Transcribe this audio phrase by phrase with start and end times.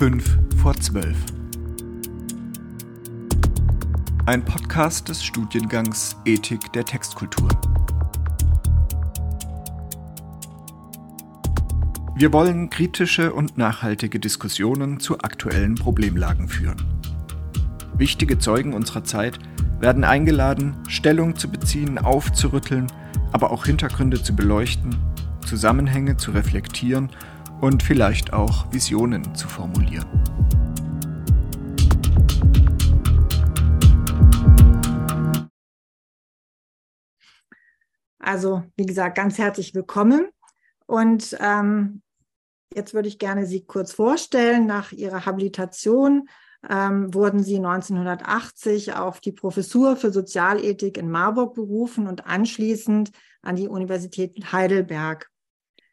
[0.00, 1.14] 5 vor 12.
[4.24, 7.50] Ein Podcast des Studiengangs Ethik der Textkultur.
[12.16, 16.82] Wir wollen kritische und nachhaltige Diskussionen zu aktuellen Problemlagen führen.
[17.92, 19.38] Wichtige Zeugen unserer Zeit
[19.80, 22.86] werden eingeladen, Stellung zu beziehen, aufzurütteln,
[23.32, 24.96] aber auch Hintergründe zu beleuchten,
[25.44, 27.10] Zusammenhänge zu reflektieren
[27.60, 30.06] und vielleicht auch Visionen zu formulieren.
[38.18, 40.28] Also, wie gesagt, ganz herzlich willkommen.
[40.86, 42.02] Und ähm,
[42.74, 44.66] jetzt würde ich gerne Sie kurz vorstellen.
[44.66, 46.28] Nach Ihrer Habilitation
[46.68, 53.10] ähm, wurden Sie 1980 auf die Professur für Sozialethik in Marburg berufen und anschließend
[53.42, 55.29] an die Universität Heidelberg.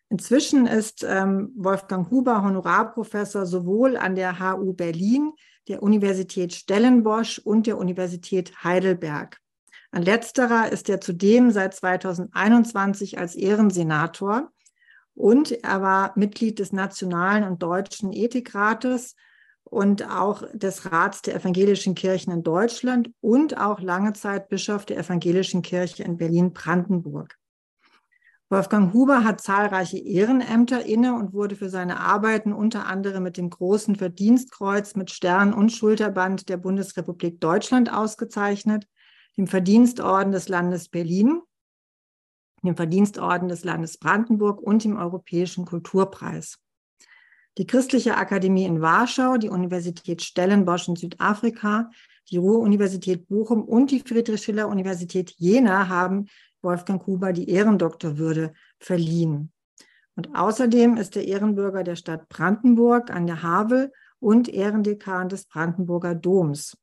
[0.09, 5.33] Inzwischen ist ähm, Wolfgang Huber Honorarprofessor sowohl an der HU Berlin,
[5.67, 9.37] der Universität Stellenbosch und der Universität Heidelberg.
[9.91, 14.49] An letzterer ist er zudem seit 2021 als Ehrensenator
[15.13, 19.15] und er war Mitglied des Nationalen und Deutschen Ethikrates
[19.63, 24.97] und auch des Rats der evangelischen Kirchen in Deutschland und auch lange Zeit Bischof der
[24.97, 27.35] evangelischen Kirche in Berlin-Brandenburg.
[28.49, 33.49] Wolfgang Huber hat zahlreiche Ehrenämter inne und wurde für seine Arbeiten unter anderem mit dem
[33.49, 38.87] Großen Verdienstkreuz mit Stern und Schulterband der Bundesrepublik Deutschland ausgezeichnet,
[39.35, 41.41] dem Verdienstorden des Landes Berlin,
[42.63, 46.57] dem Verdienstorden des Landes Brandenburg und dem Europäischen Kulturpreis.
[47.57, 51.89] Die Christliche Akademie in Warschau, die Universität Stellenbosch in Südafrika,
[52.29, 56.27] die Ruhr-Universität Bochum und die Friedrich-Schiller-Universität Jena haben
[56.67, 59.53] Wolfgang Huber die Ehrendoktorwürde verliehen.
[60.17, 66.13] Und außerdem ist er Ehrenbürger der Stadt Brandenburg an der Havel und Ehrendekan des Brandenburger
[66.13, 66.77] Doms.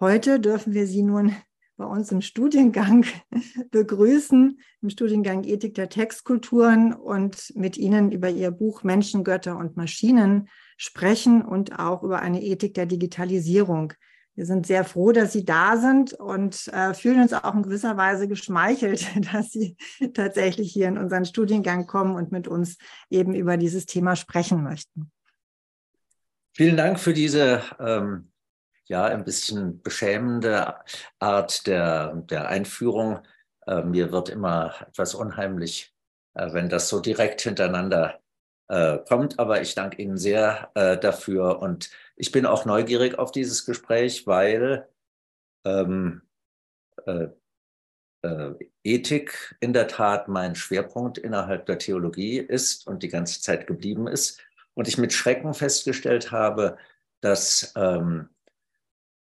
[0.00, 1.36] Heute dürfen wir Sie nun
[1.76, 3.06] bei uns im Studiengang
[3.70, 9.76] begrüßen, im Studiengang Ethik der Textkulturen und mit Ihnen über Ihr Buch Menschen, Götter und
[9.76, 13.92] Maschinen sprechen und auch über eine Ethik der Digitalisierung
[14.40, 17.98] wir sind sehr froh, dass Sie da sind und äh, fühlen uns auch in gewisser
[17.98, 19.76] Weise geschmeichelt, dass Sie
[20.14, 22.78] tatsächlich hier in unseren Studiengang kommen und mit uns
[23.10, 25.12] eben über dieses Thema sprechen möchten.
[26.54, 28.32] Vielen Dank für diese ähm,
[28.86, 30.74] ja ein bisschen beschämende
[31.18, 33.18] Art der, der Einführung.
[33.66, 35.94] Äh, mir wird immer etwas unheimlich,
[36.32, 38.20] äh, wenn das so direkt hintereinander
[38.70, 39.38] äh, kommt.
[39.38, 44.26] Aber ich danke Ihnen sehr äh, dafür und ich bin auch neugierig auf dieses Gespräch,
[44.26, 44.88] weil
[45.64, 46.22] ähm,
[47.06, 47.28] äh,
[48.22, 48.54] äh,
[48.84, 54.06] Ethik in der Tat mein Schwerpunkt innerhalb der Theologie ist und die ganze Zeit geblieben
[54.06, 54.40] ist.
[54.74, 56.78] Und ich mit Schrecken festgestellt habe,
[57.20, 58.30] dass ähm,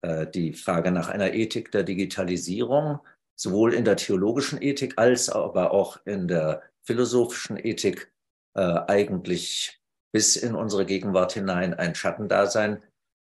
[0.01, 2.99] äh, die Frage nach einer Ethik der Digitalisierung
[3.35, 8.11] sowohl in der theologischen Ethik als aber auch in der philosophischen Ethik
[8.55, 9.79] äh, eigentlich
[10.11, 12.83] bis in unsere Gegenwart hinein ein Schattendasein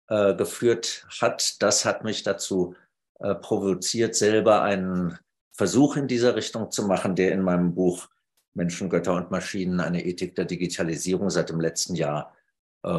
[0.09, 1.63] äh, geführt hat.
[1.63, 2.75] Das hat mich dazu
[3.21, 5.19] äh, provoziert, selber einen
[5.53, 8.09] Versuch in dieser Richtung zu machen, der in meinem Buch
[8.55, 12.35] Menschen, Götter und Maschinen, eine Ethik der Digitalisierung seit dem letzten Jahr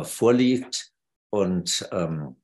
[0.04, 0.94] vorliegt.
[1.30, 2.38] Und ähm,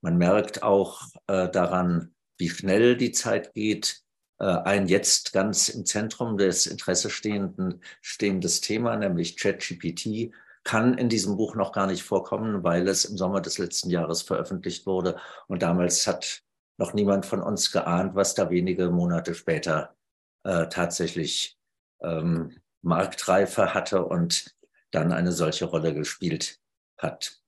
[0.00, 4.02] man merkt auch daran, wie schnell die Zeit geht,
[4.44, 10.32] ein jetzt ganz im Zentrum des Interesses stehenden, stehendes Thema, nämlich ChatGPT,
[10.64, 14.22] kann in diesem Buch noch gar nicht vorkommen, weil es im Sommer des letzten Jahres
[14.22, 15.16] veröffentlicht wurde.
[15.46, 16.42] Und damals hat
[16.76, 19.96] noch niemand von uns geahnt, was da wenige Monate später
[20.44, 21.58] äh, tatsächlich
[22.00, 24.54] ähm, Marktreife hatte und
[24.90, 26.60] dann eine solche Rolle gespielt
[26.96, 27.40] hat.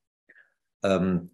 [0.83, 1.31] Ähm,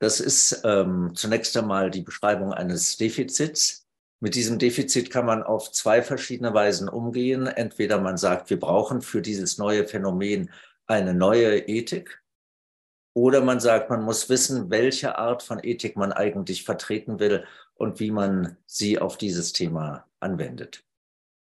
[0.00, 3.87] das ist ähm, zunächst einmal die Beschreibung eines Defizits.
[4.20, 7.46] Mit diesem Defizit kann man auf zwei verschiedene Weisen umgehen.
[7.46, 10.50] Entweder man sagt, wir brauchen für dieses neue Phänomen
[10.86, 12.22] eine neue Ethik,
[13.18, 17.44] oder man sagt, man muss wissen, welche Art von Ethik man eigentlich vertreten will
[17.74, 20.84] und wie man sie auf dieses Thema anwendet.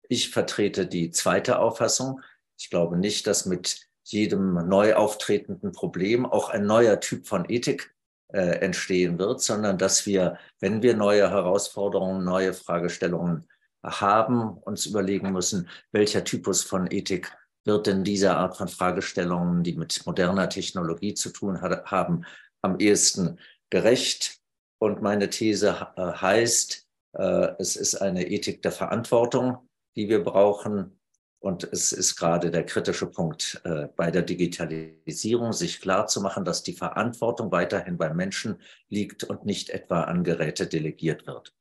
[0.08, 2.22] Ich vertrete die zweite Auffassung.
[2.58, 7.94] Ich glaube nicht, dass mit jedem neu auftretenden Problem auch ein neuer Typ von Ethik
[8.32, 13.48] entstehen wird, sondern dass wir, wenn wir neue Herausforderungen, neue Fragestellungen
[13.84, 17.36] haben, uns überlegen müssen, welcher Typus von Ethik
[17.66, 22.26] wird denn diese Art von Fragestellungen, die mit moderner Technologie zu tun hat, haben,
[22.62, 23.40] am ehesten
[23.70, 24.40] gerecht.
[24.80, 30.99] Und meine These äh, heißt, äh, es ist eine Ethik der Verantwortung, die wir brauchen.
[31.40, 36.44] Und es ist gerade der kritische Punkt äh, bei der Digitalisierung, sich klar zu machen,
[36.44, 38.58] dass die Verantwortung weiterhin beim Menschen
[38.90, 41.54] liegt und nicht etwa an Geräte delegiert wird.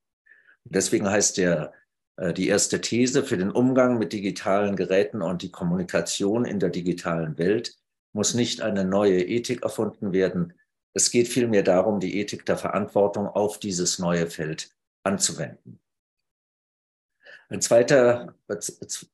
[0.64, 1.72] Deswegen heißt der,
[2.16, 6.70] äh, die erste These für den Umgang mit digitalen Geräten und die Kommunikation in der
[6.70, 7.76] digitalen Welt
[8.12, 10.54] muss nicht eine neue Ethik erfunden werden.
[10.92, 14.70] Es geht vielmehr darum, die Ethik der Verantwortung auf dieses neue Feld
[15.04, 15.78] anzuwenden.
[17.50, 18.34] Ein zweiter,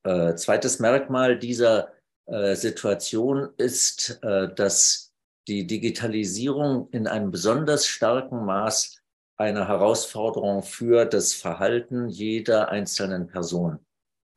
[0.03, 1.93] äh, zweites Merkmal dieser
[2.25, 5.13] äh, Situation ist, äh, dass
[5.47, 9.01] die Digitalisierung in einem besonders starken Maß
[9.37, 13.79] eine Herausforderung für das Verhalten jeder einzelnen Person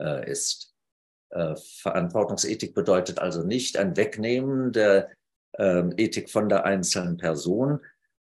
[0.01, 0.75] äh, ist.
[1.31, 5.11] Äh, Verantwortungsethik bedeutet also nicht ein Wegnehmen der
[5.57, 7.81] ähm, Ethik von der einzelnen Person.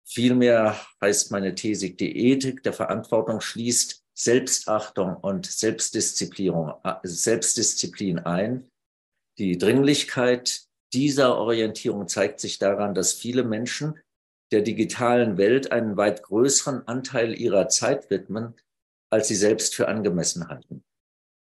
[0.03, 8.69] Vielmehr heißt meine These, die Ethik der Verantwortung schließt Selbstachtung und Selbstdisziplin, äh, Selbstdisziplin ein.
[9.37, 13.97] Die Dringlichkeit dieser Orientierung zeigt sich daran, dass viele Menschen
[14.51, 18.55] der digitalen Welt einen weit größeren Anteil ihrer Zeit widmen,
[19.09, 20.83] als sie selbst für angemessen halten.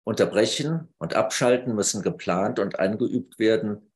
[0.05, 3.91] Unterbrechen und Abschalten müssen geplant und eingeübt werden.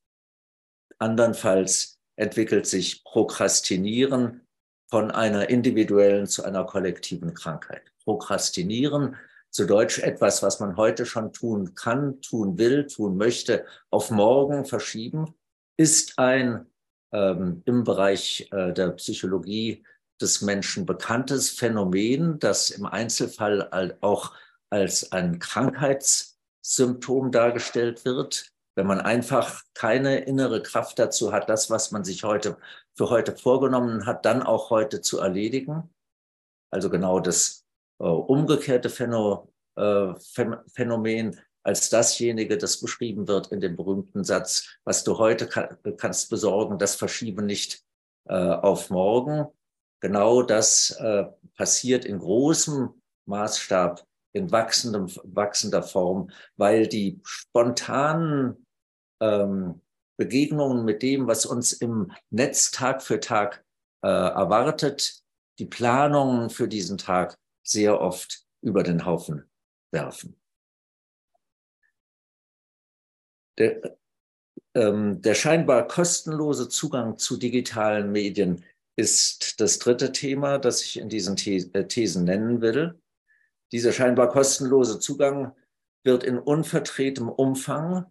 [0.99, 4.45] Andernfalls entwickelt sich Prokrastinieren
[4.89, 7.93] von einer individuellen zu einer kollektiven Krankheit.
[8.07, 9.17] Prokrastinieren,
[9.49, 14.63] zu Deutsch etwas, was man heute schon tun kann, tun will, tun möchte, auf morgen
[14.63, 15.33] verschieben,
[15.75, 16.67] ist ein
[17.11, 19.83] ähm, im Bereich äh, der Psychologie
[20.21, 24.33] des Menschen bekanntes Phänomen, das im Einzelfall auch
[24.69, 28.53] als ein Krankheitssymptom dargestellt wird.
[28.75, 32.55] Wenn man einfach keine innere Kraft dazu hat, das, was man sich heute
[32.95, 35.89] für heute vorgenommen hat, dann auch heute zu erledigen.
[36.71, 37.66] Also genau das
[38.05, 40.13] umgekehrte Phäno, äh,
[40.73, 46.29] Phänomen als dasjenige, das beschrieben wird in dem berühmten Satz, was du heute kann, kannst
[46.29, 47.83] besorgen, das verschiebe nicht
[48.29, 49.47] äh, auf morgen.
[49.99, 52.89] Genau das äh, passiert in großem
[53.25, 58.65] Maßstab, in wachsendem, wachsender Form, weil die spontanen
[59.19, 59.81] ähm,
[60.17, 63.65] Begegnungen mit dem, was uns im Netz Tag für Tag
[64.03, 65.21] äh, erwartet,
[65.59, 69.49] die Planungen für diesen Tag sehr oft über den Haufen
[69.91, 70.39] werfen.
[73.57, 73.97] Der,
[74.75, 78.63] ähm, der scheinbar kostenlose Zugang zu digitalen Medien
[78.95, 82.99] ist das dritte Thema, das ich in diesen äh, Thesen nennen will.
[83.71, 85.55] Dieser scheinbar kostenlose Zugang
[86.03, 88.05] wird in unvertretenem Umfang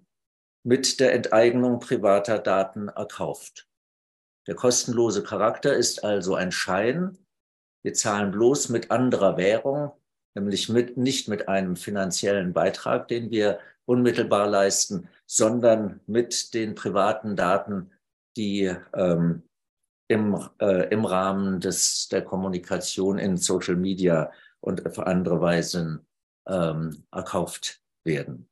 [0.64, 3.68] mit der Enteignung privater Daten erkauft.
[4.46, 7.18] Der kostenlose Charakter ist also ein Schein,
[7.86, 9.92] wir zahlen bloß mit anderer Währung,
[10.34, 17.36] nämlich mit, nicht mit einem finanziellen Beitrag, den wir unmittelbar leisten, sondern mit den privaten
[17.36, 17.92] Daten,
[18.36, 19.44] die ähm,
[20.08, 26.04] im, äh, im Rahmen des, der Kommunikation in Social Media und auf andere Weisen
[26.48, 28.48] ähm, erkauft werden.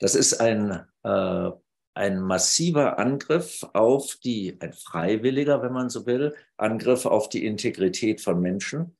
[0.00, 1.50] Das ist ein äh,
[1.94, 8.20] ein massiver Angriff auf die, ein freiwilliger, wenn man so will, Angriff auf die Integrität
[8.20, 8.96] von Menschen.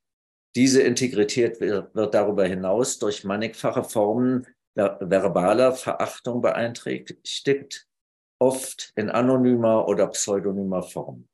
[0.54, 7.88] Diese Integrität wird darüber hinaus durch mannigfache Formen verbaler Verachtung beeinträchtigt,
[8.38, 11.28] oft in anonymer oder pseudonymer Form.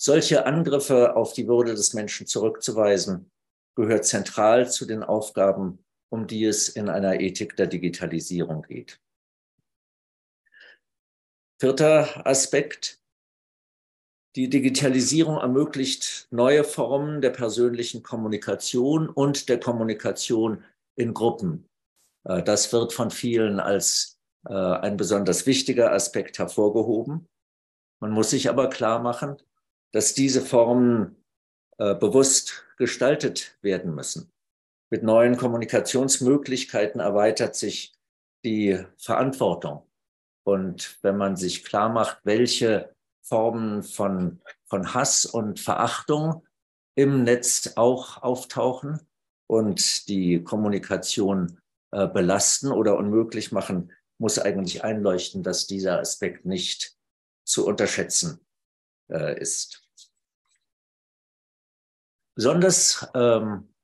[0.00, 3.30] Solche Angriffe auf die Würde des Menschen zurückzuweisen,
[3.76, 9.00] gehört zentral zu den Aufgaben, um die es in einer Ethik der Digitalisierung geht.
[11.62, 13.00] Vierter Aspekt.
[14.34, 20.64] Die Digitalisierung ermöglicht neue Formen der persönlichen Kommunikation und der Kommunikation
[20.96, 21.68] in Gruppen.
[22.24, 27.28] Äh, das wird von vielen als äh, ein besonders wichtiger Aspekt hervorgehoben.
[28.00, 29.36] Man muss sich aber klar machen,
[29.92, 31.24] dass diese Formen
[31.78, 34.32] äh, bewusst gestaltet werden müssen.
[34.90, 37.94] Mit neuen Kommunikationsmöglichkeiten erweitert sich
[38.44, 39.86] die Verantwortung
[40.44, 46.46] und wenn man sich klar macht, welche Formen von, von Hass und Verachtung
[46.94, 49.00] im Netz auch auftauchen
[49.46, 51.60] und die Kommunikation
[51.92, 56.96] äh, belasten oder unmöglich machen, muss eigentlich einleuchten, dass dieser Aspekt nicht
[57.44, 58.44] zu unterschätzen
[59.10, 59.82] äh, ist.
[62.34, 63.74] Besonders ähm,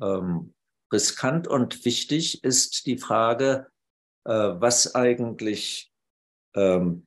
[0.00, 0.54] ähm,
[0.92, 3.70] riskant und wichtig ist die Frage,
[4.32, 5.92] was eigentlich
[6.54, 7.06] ähm,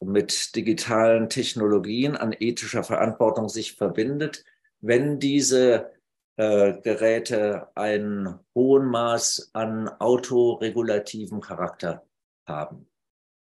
[0.00, 4.44] mit digitalen Technologien an ethischer Verantwortung sich verbindet,
[4.80, 5.90] wenn diese
[6.36, 12.06] äh, Geräte einen hohen Maß an autoregulativen Charakter
[12.46, 12.88] haben.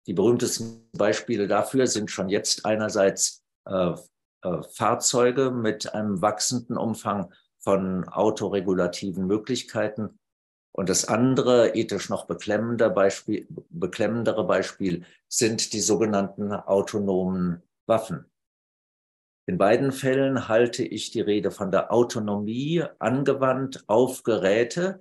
[0.07, 3.95] Die berühmtesten Beispiele dafür sind schon jetzt einerseits äh,
[4.43, 10.19] äh, Fahrzeuge mit einem wachsenden Umfang von autoregulativen Möglichkeiten.
[10.73, 18.27] Und das andere, ethisch noch beklemmender Beispiel, beklemmendere Beispiel sind die sogenannten autonomen Waffen.
[19.47, 25.01] In beiden Fällen halte ich die Rede von der Autonomie angewandt auf Geräte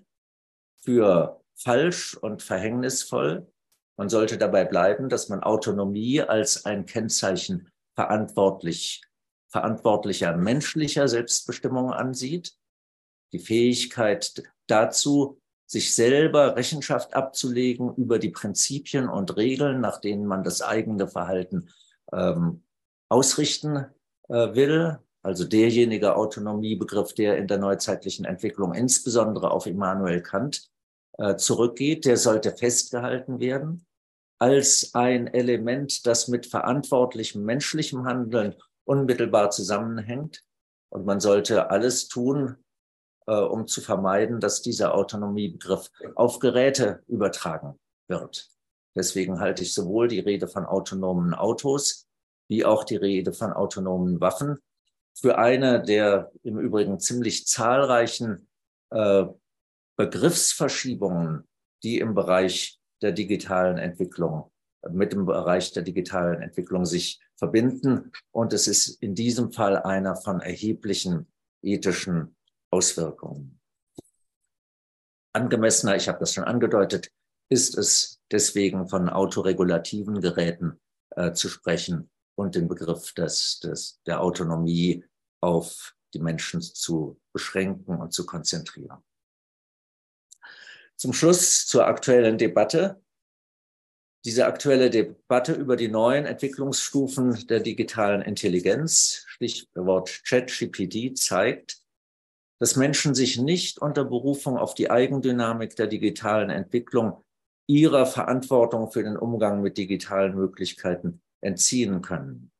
[0.77, 3.51] für falsch und verhängnisvoll.
[3.95, 9.01] Man sollte dabei bleiben, dass man Autonomie als ein Kennzeichen verantwortlich
[9.49, 12.55] verantwortlicher menschlicher Selbstbestimmung ansieht,
[13.33, 20.43] die Fähigkeit dazu, sich selber Rechenschaft abzulegen über die Prinzipien und Regeln, nach denen man
[20.43, 21.69] das eigene Verhalten
[22.11, 22.63] ähm,
[23.07, 23.85] ausrichten
[24.29, 24.97] äh, will.
[25.21, 30.71] Also derjenige Autonomiebegriff, der in der neuzeitlichen Entwicklung insbesondere auf Immanuel Kant
[31.19, 33.85] äh, zurückgeht, der sollte festgehalten werden
[34.39, 40.43] als ein Element, das mit verantwortlichem menschlichem Handeln unmittelbar zusammenhängt.
[40.91, 42.55] Und man sollte alles tun,
[43.33, 48.49] um zu vermeiden, dass dieser Autonomiebegriff auf Geräte übertragen wird.
[48.95, 52.07] Deswegen halte ich sowohl die Rede von autonomen Autos
[52.49, 54.57] wie auch die Rede von autonomen Waffen
[55.13, 58.47] für eine der im Übrigen ziemlich zahlreichen
[58.89, 59.25] äh,
[59.97, 61.47] Begriffsverschiebungen,
[61.83, 64.51] die im Bereich der digitalen Entwicklung
[64.89, 68.11] mit dem Bereich der digitalen Entwicklung sich verbinden.
[68.31, 71.27] Und es ist in diesem Fall einer von erheblichen
[71.61, 72.35] ethischen
[72.71, 73.59] Auswirkungen.
[75.33, 77.11] Angemessener, ich habe das schon angedeutet,
[77.49, 80.79] ist es deswegen von autoregulativen Geräten
[81.11, 85.05] äh, zu sprechen und den Begriff des, des, der Autonomie
[85.41, 89.03] auf die Menschen zu beschränken und zu konzentrieren.
[90.95, 93.01] Zum Schluss zur aktuellen Debatte
[94.25, 101.81] diese aktuelle Debatte über die neuen Entwicklungsstufen der digitalen Intelligenz, Stichwort ChatGPT, zeigt,
[102.59, 107.23] dass Menschen sich nicht unter Berufung auf die Eigendynamik der digitalen Entwicklung
[107.67, 112.51] ihrer Verantwortung für den Umgang mit digitalen Möglichkeiten entziehen können.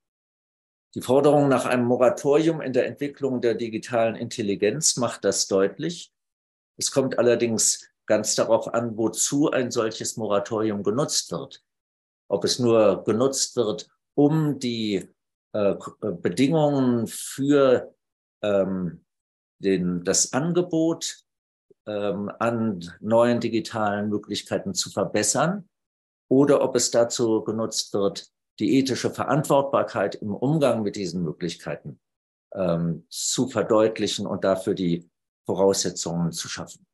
[0.96, 6.12] Die Forderung nach einem Moratorium in der Entwicklung der digitalen Intelligenz macht das deutlich.
[6.78, 11.64] Es kommt allerdings ganz darauf an, wozu ein solches Moratorium genutzt wird.
[12.28, 15.08] Ob es nur genutzt wird, um die
[15.54, 17.94] äh, Bedingungen für
[18.42, 19.06] ähm,
[19.60, 21.24] den, das Angebot
[21.86, 25.70] ähm, an neuen digitalen Möglichkeiten zu verbessern
[26.30, 28.28] oder ob es dazu genutzt wird,
[28.60, 32.00] die ethische Verantwortbarkeit im Umgang mit diesen Möglichkeiten
[32.54, 35.10] ähm, zu verdeutlichen und dafür die
[35.46, 36.86] Voraussetzungen zu schaffen.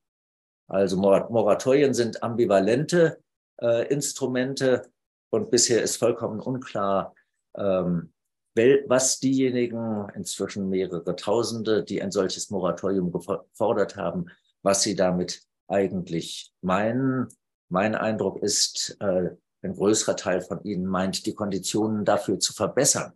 [0.68, 3.22] Also Moratorien sind ambivalente
[3.62, 4.90] äh, Instrumente
[5.32, 7.14] und bisher ist vollkommen unklar,
[7.56, 8.14] ähm,
[8.56, 14.28] was diejenigen, inzwischen mehrere Tausende, die ein solches Moratorium gefordert haben,
[14.62, 17.28] was sie damit eigentlich meinen.
[17.70, 19.32] Mein Eindruck ist, äh,
[19.62, 23.14] ein größerer Teil von ihnen meint, die Konditionen dafür zu verbessern,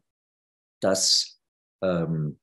[0.82, 1.40] dass
[1.82, 2.40] ähm,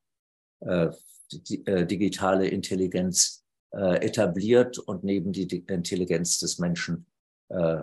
[0.61, 0.91] äh,
[1.33, 7.07] die, äh, digitale Intelligenz äh, etabliert und neben die Intelligenz des Menschen
[7.49, 7.83] äh,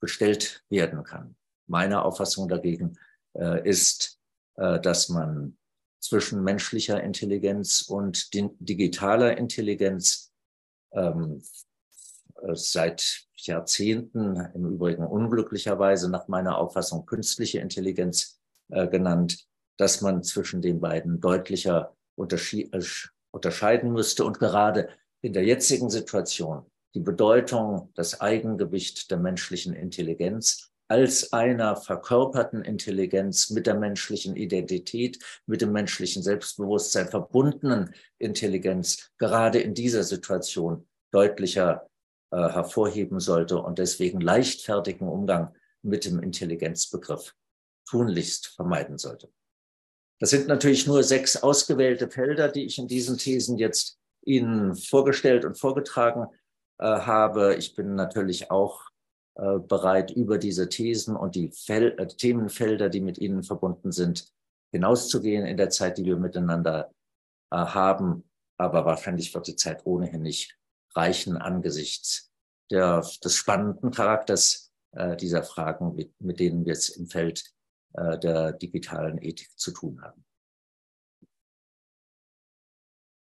[0.00, 1.36] gestellt werden kann.
[1.68, 2.98] Meine Auffassung dagegen
[3.34, 4.19] äh, ist, äh,
[4.82, 5.56] dass man
[6.00, 10.32] zwischen menschlicher Intelligenz und digitaler Intelligenz
[10.92, 11.42] ähm,
[12.42, 18.40] äh, seit Jahrzehnten, im Übrigen unglücklicherweise nach meiner Auffassung künstliche Intelligenz
[18.70, 24.24] äh, genannt, dass man zwischen den beiden deutlicher unterscheiden müsste.
[24.24, 24.90] Und gerade
[25.22, 33.50] in der jetzigen Situation die Bedeutung, das Eigengewicht der menschlichen Intelligenz als einer verkörperten Intelligenz
[33.50, 41.88] mit der menschlichen Identität, mit dem menschlichen Selbstbewusstsein verbundenen Intelligenz gerade in dieser Situation deutlicher
[42.32, 47.36] äh, hervorheben sollte und deswegen leichtfertigen Umgang mit dem Intelligenzbegriff
[47.88, 49.30] tunlichst vermeiden sollte.
[50.18, 55.44] Das sind natürlich nur sechs ausgewählte Felder, die ich in diesen Thesen jetzt Ihnen vorgestellt
[55.44, 56.26] und vorgetragen
[56.78, 57.54] äh, habe.
[57.54, 58.89] Ich bin natürlich auch
[59.34, 64.32] bereit, über diese Thesen und die Fel äh, Themenfelder, die mit Ihnen verbunden sind,
[64.72, 66.92] hinauszugehen in der Zeit, die wir miteinander
[67.50, 68.28] äh, haben.
[68.58, 70.56] Aber wahrscheinlich wird die Zeit ohnehin nicht
[70.94, 72.30] reichen angesichts
[72.70, 77.44] der, des spannenden Charakters äh, dieser Fragen, mit, mit denen wir es im Feld
[77.94, 80.24] äh, der digitalen Ethik zu tun haben.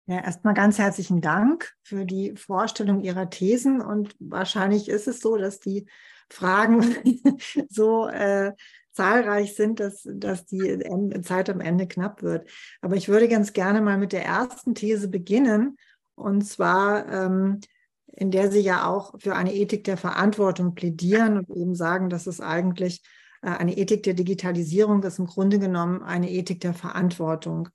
[0.09, 3.79] Ja, erstmal ganz herzlichen Dank für die Vorstellung Ihrer Thesen.
[3.79, 5.85] Und wahrscheinlich ist es so, dass die
[6.31, 6.83] Fragen
[7.69, 8.53] so äh,
[8.91, 10.83] zahlreich sind, dass, dass die
[11.21, 12.49] Zeit am Ende knapp wird.
[12.81, 15.77] Aber ich würde ganz gerne mal mit der ersten These beginnen.
[16.15, 17.59] Und zwar, ähm,
[18.07, 22.25] in der Sie ja auch für eine Ethik der Verantwortung plädieren und eben sagen, dass
[22.25, 23.03] es eigentlich
[23.43, 27.69] äh, eine Ethik der Digitalisierung ist, im Grunde genommen eine Ethik der Verantwortung.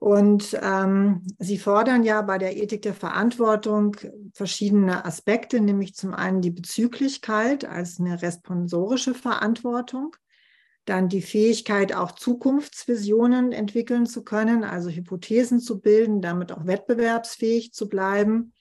[0.00, 3.94] Und ähm, Sie fordern ja bei der Ethik der Verantwortung
[4.32, 10.16] verschiedene Aspekte, nämlich zum einen die Bezüglichkeit als eine responsorische Verantwortung,
[10.86, 17.74] dann die Fähigkeit, auch Zukunftsvisionen entwickeln zu können, also Hypothesen zu bilden, damit auch wettbewerbsfähig
[17.74, 18.54] zu bleiben,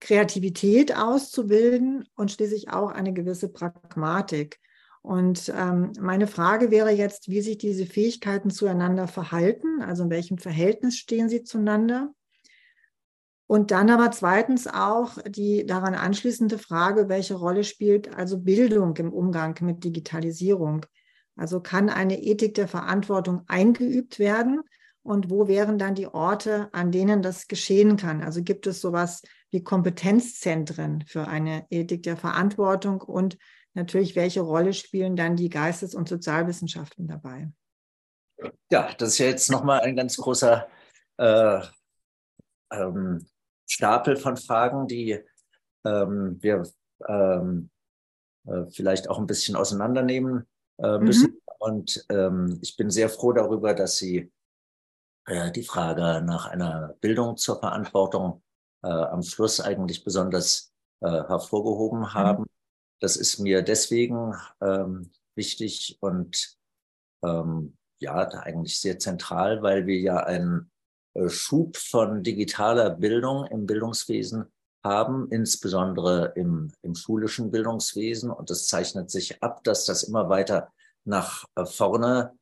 [0.00, 4.58] Kreativität auszubilden und schließlich auch eine gewisse Pragmatik.
[5.06, 10.36] Und ähm, meine Frage wäre jetzt, wie sich diese Fähigkeiten zueinander verhalten, also in welchem
[10.36, 12.12] Verhältnis stehen sie zueinander.
[13.46, 19.12] Und dann aber zweitens auch die daran anschließende Frage, welche Rolle spielt also Bildung im
[19.12, 20.84] Umgang mit Digitalisierung?
[21.36, 24.60] Also kann eine Ethik der Verantwortung eingeübt werden?
[25.04, 28.24] Und wo wären dann die Orte, an denen das geschehen kann?
[28.24, 29.22] Also gibt es sowas
[29.52, 33.38] wie Kompetenzzentren für eine Ethik der Verantwortung und
[33.76, 37.50] natürlich, welche Rolle spielen dann die Geistes- und Sozialwissenschaften dabei?
[38.70, 40.66] Ja, das ist ja jetzt nochmal ein ganz großer
[41.18, 41.60] äh,
[42.72, 43.26] ähm,
[43.68, 45.18] Stapel von Fragen, die
[45.84, 46.64] ähm, wir
[47.08, 47.70] ähm,
[48.46, 50.46] äh, vielleicht auch ein bisschen auseinandernehmen
[50.78, 51.32] äh, müssen.
[51.32, 51.40] Mhm.
[51.58, 54.30] Und ähm, ich bin sehr froh darüber, dass Sie
[55.26, 58.42] äh, die Frage nach einer Bildung zur Verantwortung
[58.82, 62.14] äh, am Schluss eigentlich besonders äh, hervorgehoben mhm.
[62.14, 62.42] haben.
[62.42, 62.55] Mhm.
[63.00, 66.56] Das ist mir deswegen ähm, wichtig und
[67.22, 70.70] ähm, ja, eigentlich sehr zentral, weil wir ja einen
[71.14, 74.52] äh, Schub von digitaler Bildung im Bildungswesen
[74.84, 78.30] haben, insbesondere im, im schulischen Bildungswesen.
[78.30, 80.72] Und es zeichnet sich ab, dass das immer weiter
[81.04, 82.36] nach äh, vorne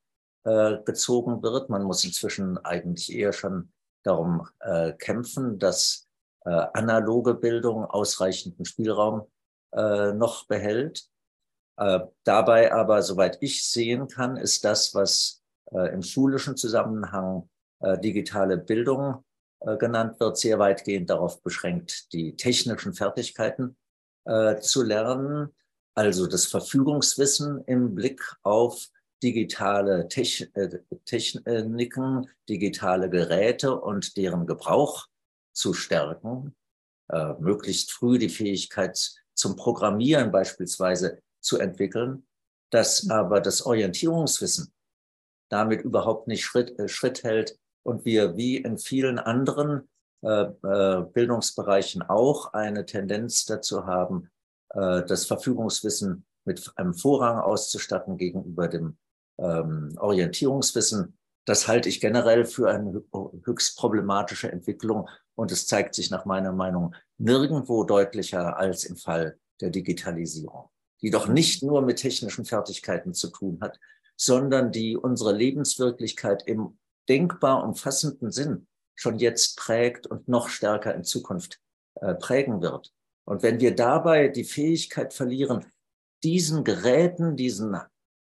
[0.45, 1.71] äh, gezogen wird.
[1.71, 6.07] Man muss inzwischen eigentlich eher schon darum äh, kämpfen, dass
[6.45, 9.27] äh, analoge Bildung ausreichenden Spielraum
[9.75, 11.09] äh, noch behält.
[11.77, 17.49] Äh, dabei aber, soweit ich sehen kann, ist das, was äh, im schulischen Zusammenhang
[17.81, 19.25] äh, digitale Bildung
[19.61, 23.77] äh, genannt wird, sehr weitgehend darauf beschränkt, die technischen Fertigkeiten
[24.25, 25.55] äh, zu lernen,
[25.95, 28.89] also das Verfügungswissen im Blick auf
[29.23, 30.49] digitale Techn
[31.05, 35.07] Techniken, digitale Geräte und deren Gebrauch
[35.53, 36.55] zu stärken,
[37.09, 42.27] äh, möglichst früh die Fähigkeit zum Programmieren beispielsweise zu entwickeln,
[42.71, 44.73] dass aber das Orientierungswissen
[45.51, 49.89] damit überhaupt nicht Schritt, äh, Schritt hält und wir wie in vielen anderen
[50.23, 54.31] äh, äh, Bildungsbereichen auch eine Tendenz dazu haben,
[54.71, 58.97] äh, das Verfügungswissen mit einem Vorrang auszustatten gegenüber dem
[59.39, 61.19] ähm, Orientierungswissen.
[61.47, 63.03] Das halte ich generell für eine
[63.45, 69.39] höchst problematische Entwicklung und es zeigt sich nach meiner Meinung nirgendwo deutlicher als im Fall
[69.61, 70.71] der Digitalisierung,
[71.03, 73.79] die doch nicht nur mit technischen Fertigkeiten zu tun hat,
[74.17, 81.05] sondern die unsere Lebenswirklichkeit im denkbar umfassenden Sinn schon jetzt prägt und noch stärker in
[81.05, 81.61] Zukunft
[81.97, 82.93] äh, prägen wird.
[83.25, 85.67] Und wenn wir dabei die Fähigkeit verlieren,
[86.23, 87.77] diesen Geräten, diesen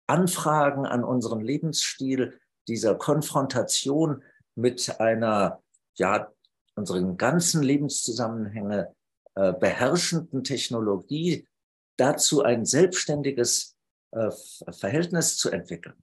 [0.07, 4.23] Anfragen an unseren Lebensstil, dieser Konfrontation
[4.55, 5.63] mit einer
[5.95, 6.33] ja
[6.77, 8.95] unseren ganzen Lebenszusammenhänge
[9.35, 11.49] äh, beherrschenden Technologie
[11.97, 13.77] dazu ein selbstständiges
[14.12, 14.31] äh,
[14.71, 15.97] Verhältnis zu entwickeln,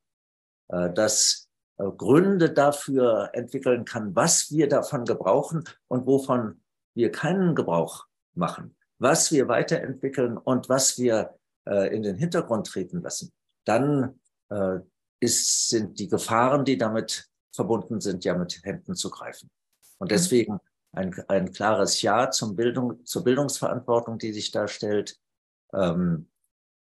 [0.69, 6.61] äh, das äh, Gründe dafür entwickeln kann, was wir davon gebrauchen und wovon
[6.95, 13.01] wir keinen Gebrauch machen, was wir weiterentwickeln und was wir äh, in den Hintergrund treten
[13.01, 13.31] lassen,
[13.65, 14.79] dann äh,
[15.19, 19.49] ist, sind die Gefahren, die damit verbunden sind, ja mit Händen zu greifen.
[20.03, 20.59] Und deswegen
[20.91, 25.15] ein, ein klares Ja zum Bildung, zur Bildungsverantwortung, die sich darstellt.
[25.73, 26.29] Ähm,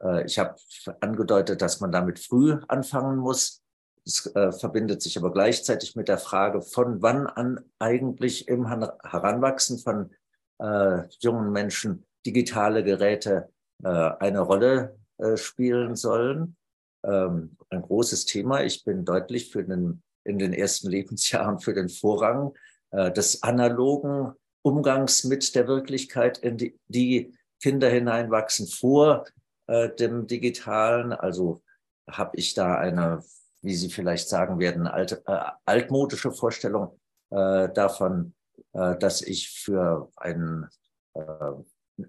[0.02, 0.56] äh, ich habe
[1.02, 3.62] angedeutet, dass man damit früh anfangen muss.
[4.06, 9.80] Es äh, verbindet sich aber gleichzeitig mit der Frage, von wann an eigentlich im Heranwachsen
[9.80, 10.12] von
[10.60, 13.50] äh, jungen Menschen digitale Geräte
[13.84, 16.56] äh, eine Rolle äh, spielen sollen.
[17.04, 18.64] Ähm, ein großes Thema.
[18.64, 22.54] Ich bin deutlich für den, in den ersten Lebensjahren für den Vorrang
[22.94, 29.26] des analogen Umgangs mit der Wirklichkeit, in die, die Kinder hineinwachsen vor
[29.68, 31.12] äh, dem digitalen.
[31.14, 31.62] Also
[32.10, 33.24] habe ich da eine,
[33.62, 38.34] wie Sie vielleicht sagen werden, alte, äh, altmodische Vorstellung äh, davon,
[38.74, 40.68] äh, dass ich für einen,
[41.14, 41.52] äh,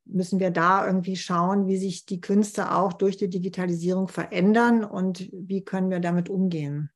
[0.04, 5.28] müssen wir da irgendwie schauen, wie sich die Künste auch durch die Digitalisierung verändern und
[5.32, 6.90] wie können wir damit umgehen?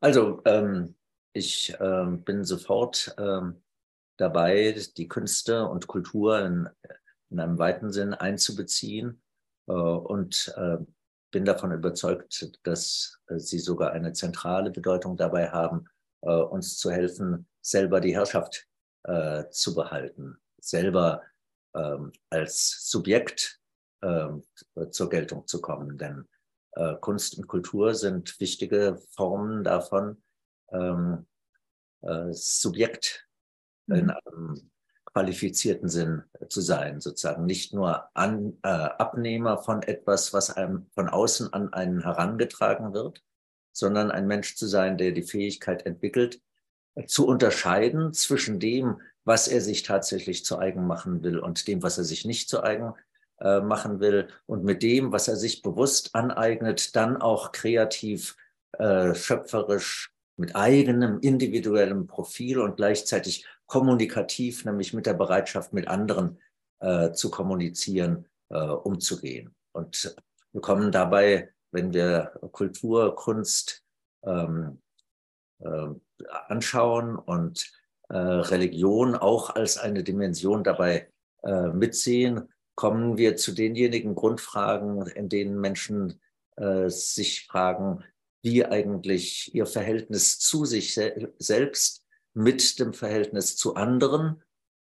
[0.00, 0.94] Also ähm,
[1.32, 3.62] ich ähm, bin sofort ähm,
[4.16, 6.68] dabei, die Künste und Kultur in,
[7.30, 9.22] in einem weiten Sinn einzubeziehen
[9.66, 10.78] äh, und äh,
[11.30, 15.86] bin davon überzeugt, dass äh, sie sogar eine zentrale Bedeutung dabei haben,
[16.22, 18.66] äh, uns zu helfen, selber die Herrschaft
[19.04, 21.22] äh, zu behalten, selber
[21.74, 23.60] ähm, als Subjekt
[24.02, 24.42] ähm,
[24.90, 25.98] zur Geltung zu kommen.
[25.98, 26.26] Denn
[26.72, 30.22] äh, Kunst und Kultur sind wichtige Formen davon,
[30.72, 31.26] ähm,
[32.02, 33.28] äh, Subjekt
[33.86, 33.96] mhm.
[33.96, 34.70] in einem
[35.06, 41.08] qualifizierten Sinn zu sein, sozusagen nicht nur an, äh, Abnehmer von etwas, was einem von
[41.08, 43.22] außen an einen herangetragen wird,
[43.72, 46.40] sondern ein Mensch zu sein, der die Fähigkeit entwickelt,
[47.06, 51.98] zu unterscheiden zwischen dem, was er sich tatsächlich zu eigen machen will und dem, was
[51.98, 52.94] er sich nicht zu eigen
[53.40, 58.36] äh, machen will und mit dem, was er sich bewusst aneignet, dann auch kreativ,
[58.72, 66.38] äh, schöpferisch, mit eigenem individuellem Profil und gleichzeitig kommunikativ, nämlich mit der Bereitschaft, mit anderen
[66.80, 69.54] äh, zu kommunizieren, äh, umzugehen.
[69.72, 70.16] Und
[70.52, 73.84] wir kommen dabei, wenn wir Kultur, Kunst
[74.24, 74.80] ähm,
[75.60, 75.88] äh,
[76.48, 77.72] anschauen und
[78.10, 82.48] Religion auch als eine Dimension dabei äh, mitsehen,
[82.78, 86.20] kommen wir zu denjenigen Grundfragen, in denen Menschen
[86.54, 88.04] äh, sich fragen,
[88.40, 94.44] wie eigentlich ihr Verhältnis zu sich se selbst mit dem Verhältnis zu anderen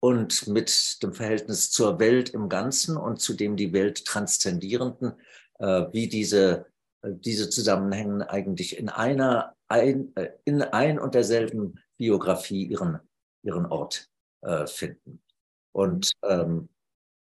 [0.01, 5.13] und mit dem Verhältnis zur Welt im Ganzen und zu dem die Welt transzendierenden,
[5.59, 6.65] äh, wie diese,
[7.01, 12.99] äh, diese Zusammenhänge eigentlich in einer, ein, äh, in ein und derselben Biografie ihren,
[13.41, 14.09] ihren Ort
[14.41, 15.21] äh, finden.
[15.71, 16.67] Und ähm,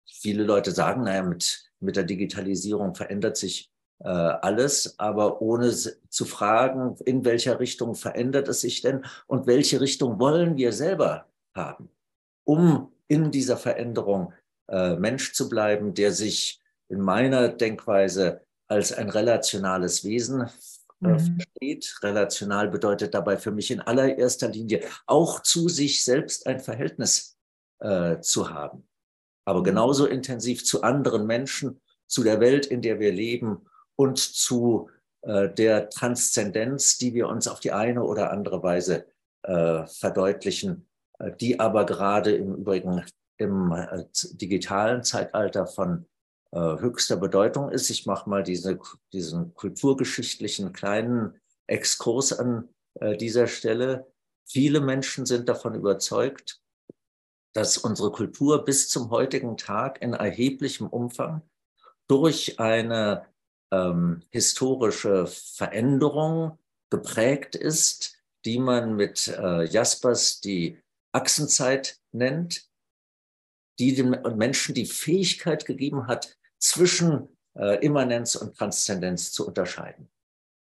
[0.07, 6.25] viele Leute sagen, naja, mit, mit der Digitalisierung verändert sich äh, alles, aber ohne zu
[6.25, 11.89] fragen, in welcher Richtung verändert es sich denn und welche Richtung wollen wir selber haben,
[12.45, 14.33] um in dieser Veränderung
[14.69, 20.43] äh, Mensch zu bleiben, der sich in meiner Denkweise als ein relationales Wesen
[21.03, 21.19] äh, mhm.
[21.19, 21.99] versteht.
[22.03, 27.37] Relational bedeutet dabei für mich in allererster Linie auch zu sich selbst ein Verhältnis
[27.81, 28.85] äh, zu haben
[29.45, 29.65] aber mhm.
[29.65, 34.91] genauso intensiv zu anderen Menschen, zu der Welt, in der wir leben und zu
[35.23, 39.07] äh, der Transzendenz, die wir uns auf die eine oder andere Weise
[39.43, 40.87] äh, verdeutlichen,
[41.19, 43.05] äh, die aber gerade im Übrigen
[43.39, 46.07] im äh, digitalen Zeitalter von
[46.53, 47.91] äh, höchster Bedeutung ist.
[47.91, 48.79] Ich mache mal diese,
[49.13, 52.69] diesen kulturgeschichtlichen kleinen Exkurs an
[53.19, 54.13] dieser Stelle.
[54.47, 56.62] Viele Menschen sind davon überzeugt,
[57.53, 61.43] dass unsere Kultur bis zum heutigen Tag in erheblichem Umfang
[62.09, 63.27] durch eine
[63.71, 66.59] ähm, historische Veränderung
[66.91, 70.79] geprägt ist, die man mit äh, Jaspers die
[71.13, 72.69] Achsenzeit nennt,
[73.79, 80.09] die dem Menschen die Fähigkeit gegeben hat, zwischen äh, Immanenz und Transzendenz zu unterscheiden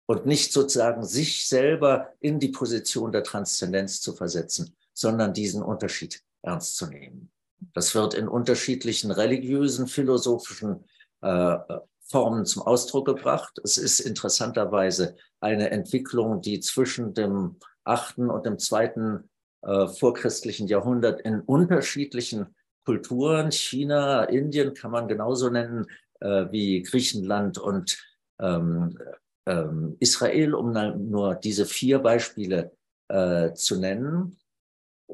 [0.06, 6.22] und nicht sozusagen sich selber in die Position der Transzendenz zu versetzen, sondern diesen Unterschied
[6.42, 7.30] ernst zu nehmen.
[7.74, 10.84] Das wird in unterschiedlichen religiösen, philosophischen
[11.20, 11.56] äh,
[12.00, 13.58] Formen zum Ausdruck gebracht.
[13.64, 19.30] Es ist interessanterweise eine Entwicklung, die zwischen dem achten und dem zweiten
[19.62, 25.86] äh, vorchristlichen Jahrhundert in unterschiedlichen Kulturen, China, Indien kann man genauso nennen
[26.20, 27.98] äh, wie Griechenland und
[28.40, 28.98] ähm,
[29.46, 30.72] ähm, Israel, um
[31.10, 32.72] nur diese vier Beispiele
[33.08, 34.36] äh, zu nennen.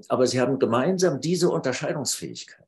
[0.09, 2.67] Aber sie haben gemeinsam diese Unterscheidungsfähigkeit.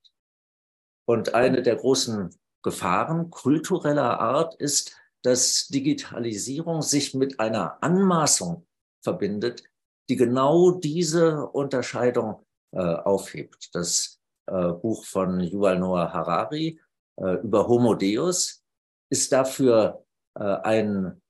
[1.07, 2.31] Und eine der großen
[2.63, 8.67] Gefahren kultureller Art ist, dass Digitalisierung sich mit einer Anmaßung
[9.03, 9.65] verbindet,
[10.09, 13.75] die genau diese Unterscheidung äh, aufhebt.
[13.75, 16.81] Das äh, Buch von Yuval Noah Harari
[17.17, 18.65] äh, über Homo Deus
[19.11, 20.05] ist dafür
[20.35, 21.21] äh, ein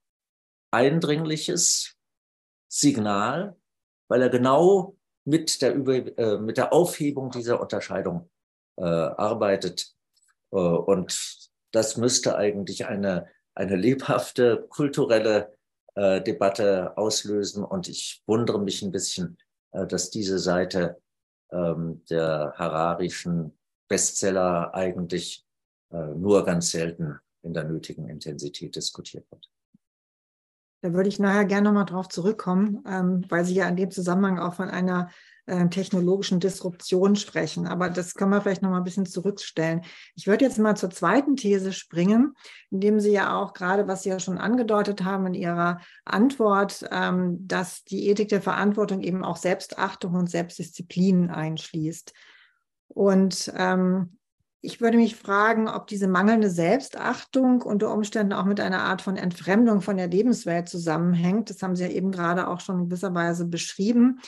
[0.70, 1.96] eindringliches
[2.68, 3.56] Signal,
[4.08, 4.96] weil er genau
[5.30, 8.28] mit der, Über äh, mit der Aufhebung dieser Unterscheidung
[8.76, 9.94] äh, arbeitet.
[10.52, 15.56] Äh, und das müsste eigentlich eine, eine lebhafte kulturelle
[15.94, 17.64] äh, Debatte auslösen.
[17.64, 19.38] Und ich wundere mich ein bisschen,
[19.72, 21.00] äh, dass diese Seite
[21.52, 23.56] ähm, der hararischen
[23.88, 25.46] Bestseller eigentlich
[25.92, 29.48] äh, nur ganz selten in der nötigen Intensität diskutiert wird.
[30.82, 34.38] Da würde ich nachher gerne nochmal drauf zurückkommen, ähm, weil Sie ja in dem Zusammenhang
[34.38, 35.10] auch von einer
[35.46, 37.66] äh, technologischen Disruption sprechen.
[37.66, 39.82] Aber das können wir vielleicht nochmal ein bisschen zurückstellen.
[40.14, 42.34] Ich würde jetzt mal zur zweiten These springen,
[42.70, 47.46] indem Sie ja auch gerade, was Sie ja schon angedeutet haben in Ihrer Antwort, ähm,
[47.46, 52.14] dass die Ethik der Verantwortung eben auch Selbstachtung und Selbstdisziplin einschließt.
[52.88, 54.19] Und ähm,
[54.62, 59.16] ich würde mich fragen, ob diese mangelnde Selbstachtung unter Umständen auch mit einer Art von
[59.16, 61.48] Entfremdung von der Lebenswelt zusammenhängt.
[61.48, 64.20] Das haben Sie ja eben gerade auch schon in gewisser Weise beschrieben.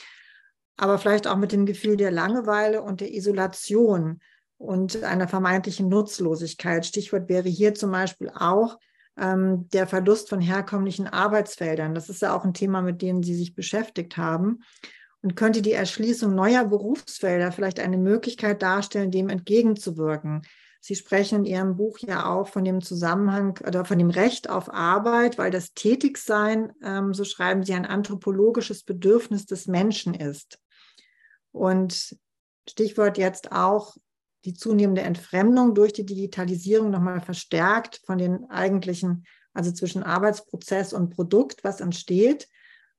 [0.75, 4.21] Aber vielleicht auch mit dem Gefühl der Langeweile und der Isolation
[4.57, 6.85] und einer vermeintlichen Nutzlosigkeit.
[6.85, 8.79] Stichwort wäre hier zum Beispiel auch
[9.17, 11.93] ähm, der Verlust von herkömmlichen Arbeitsfeldern.
[11.93, 14.63] Das ist ja auch ein Thema, mit dem Sie sich beschäftigt haben.
[15.23, 20.41] Und könnte die Erschließung neuer Berufsfelder vielleicht eine Möglichkeit darstellen, dem entgegenzuwirken?
[20.81, 24.71] Sie sprechen in Ihrem Buch ja auch von dem Zusammenhang oder von dem Recht auf
[24.73, 30.59] Arbeit, weil das Tätigsein, ähm, so schreiben Sie, ein anthropologisches Bedürfnis des Menschen ist.
[31.53, 32.17] Und
[32.69, 33.95] Stichwort jetzt auch
[34.43, 41.11] die zunehmende Entfremdung durch die Digitalisierung nochmal verstärkt von den eigentlichen, also zwischen Arbeitsprozess und
[41.11, 42.49] Produkt, was entsteht.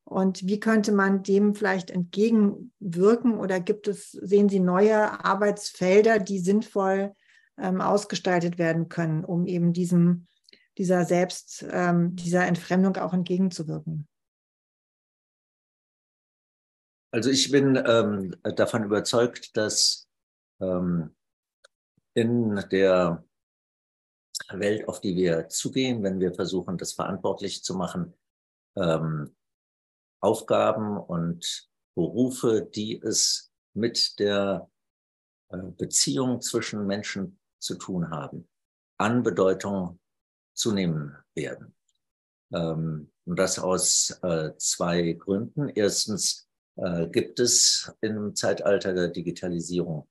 [0.04, 6.38] Und wie könnte man dem vielleicht entgegenwirken oder gibt es, sehen Sie neue Arbeitsfelder, die
[6.38, 7.14] sinnvoll
[7.58, 10.26] ähm, ausgestaltet werden können, um eben diesem,
[10.76, 14.06] dieser Selbst, ähm, dieser Entfremdung auch entgegenzuwirken?
[17.10, 20.08] Also ich bin ähm, davon überzeugt, dass
[20.60, 21.14] ähm,
[22.14, 23.24] in der
[24.50, 28.14] Welt, auf die wir zugehen, wenn wir versuchen, das verantwortlich zu machen,
[28.76, 29.34] ähm,
[30.20, 34.70] Aufgaben und Berufe, die es mit der
[35.50, 38.48] äh, Beziehung zwischen Menschen zu tun haben,
[38.98, 40.00] an Bedeutung
[40.54, 41.74] zunehmen werden.
[42.52, 45.68] Ähm, und das aus äh, zwei Gründen.
[45.68, 50.08] Erstens äh, gibt es im Zeitalter der Digitalisierung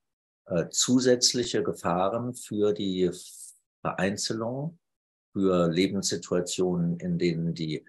[0.71, 3.09] zusätzliche Gefahren für die
[3.79, 4.77] Vereinzelung,
[5.31, 7.85] für Lebenssituationen, in denen die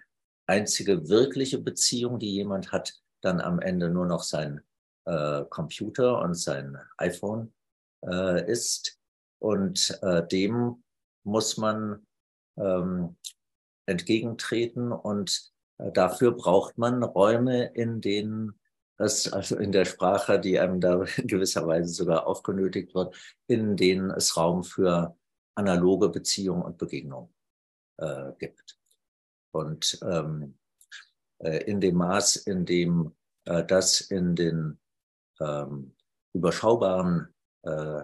[0.47, 4.61] einzige wirkliche Beziehung, die jemand hat, dann am Ende nur noch sein
[5.07, 7.53] äh, Computer und sein iPhone
[8.07, 8.99] äh, ist.
[9.39, 10.83] Und äh, dem
[11.25, 12.07] muss man
[12.57, 13.17] ähm,
[13.87, 18.59] entgegentreten und äh, dafür braucht man Räume, in denen
[18.99, 23.77] es, also in der Sprache, die einem da in gewisser Weise sogar aufgenötigt wird, in
[23.77, 25.17] denen es Raum für
[25.55, 27.33] analoge Beziehungen und Begegnungen
[27.99, 28.79] äh, gibt.
[29.55, 30.59] Und ähm,
[31.39, 33.15] äh, in dem Maß, in dem
[33.45, 34.79] äh, das in den
[35.41, 35.95] ähm,
[36.33, 38.03] überschaubaren äh,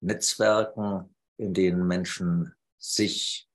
[0.00, 3.48] Netzwerken, in denen Menschen sich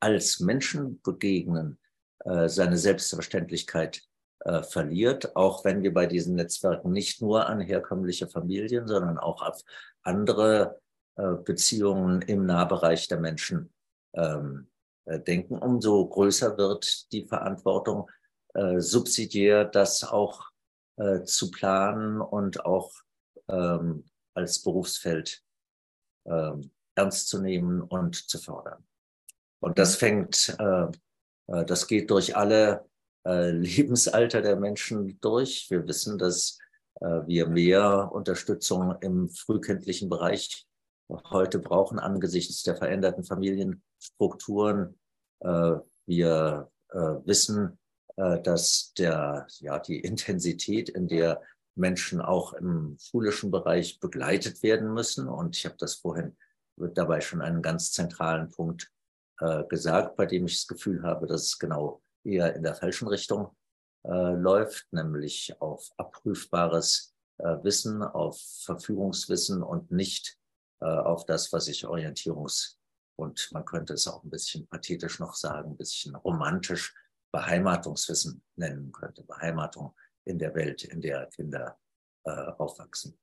[0.00, 1.78] als Menschen begegnen,
[2.24, 4.02] äh, seine Selbstverständlichkeit
[4.40, 9.42] äh, verliert, auch wenn wir bei diesen Netzwerken nicht nur an herkömmliche Familien, sondern auch
[9.42, 9.62] auf
[10.02, 10.80] andere
[11.16, 13.72] äh, Beziehungen im Nahbereich der Menschen
[14.14, 14.77] ähm, äh,
[15.20, 18.10] denken, umso größer wird die Verantwortung,
[18.54, 20.50] äh, subsidiär das auch
[20.96, 22.92] äh, zu planen und auch
[23.48, 25.42] ähm, als Berufsfeld
[26.26, 28.84] ähm, ernst zu nehmen und zu fördern.
[29.60, 29.98] Und das mhm.
[29.98, 30.86] fängt, äh,
[31.46, 32.86] äh, das geht durch alle
[33.26, 35.70] äh, Lebensalter der Menschen durch.
[35.70, 36.58] Wir wissen, dass
[37.00, 40.66] äh, wir mehr Unterstützung im frühkindlichen Bereich
[41.08, 43.87] heute brauchen angesichts der veränderten Familienstrukturen.
[45.40, 45.74] Äh,
[46.06, 47.78] wir äh, wissen,
[48.16, 51.40] dass der, ja, die Intensität, in der
[51.76, 55.28] Menschen auch im schulischen Bereich begleitet werden müssen.
[55.28, 56.36] Und ich habe das vorhin
[56.76, 58.90] dabei schon einen ganz zentralen Punkt
[59.40, 63.08] äh, gesagt, bei dem ich das Gefühl habe, dass es genau eher in der falschen
[63.08, 63.56] Richtung
[64.04, 70.36] äh, läuft, nämlich auf abprüfbares äh, Wissen, auf Verfügungswissen und nicht
[70.80, 72.77] äh, auf das, was ich Orientierungs-
[73.18, 76.94] und man könnte es auch ein bisschen pathetisch noch sagen, ein bisschen romantisch
[77.32, 79.24] Beheimatungswissen nennen könnte.
[79.24, 81.78] Beheimatung in der Welt, in der Kinder
[82.24, 83.18] äh, aufwachsen.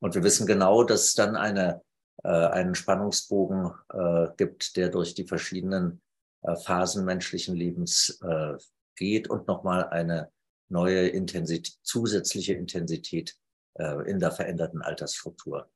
[0.00, 1.82] Und wir wissen genau, dass es dann eine,
[2.24, 6.02] äh, einen Spannungsbogen äh, gibt, der durch die verschiedenen
[6.42, 8.54] äh, Phasen menschlichen Lebens äh,
[8.96, 10.30] geht und nochmal eine
[10.68, 13.34] neue Intensität, zusätzliche Intensität
[13.78, 15.70] äh, in der veränderten Altersstruktur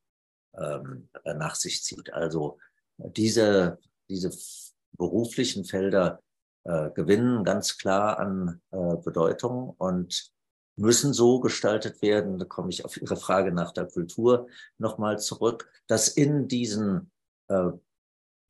[0.54, 2.12] ähm, nach sich zieht.
[2.12, 2.58] Also
[3.10, 4.30] diese, diese
[4.96, 6.20] beruflichen Felder
[6.64, 10.32] äh, gewinnen ganz klar an äh, Bedeutung und
[10.76, 15.70] müssen so gestaltet werden, da komme ich auf Ihre Frage nach der Kultur nochmal zurück,
[15.86, 17.10] dass in diesen
[17.48, 17.70] äh,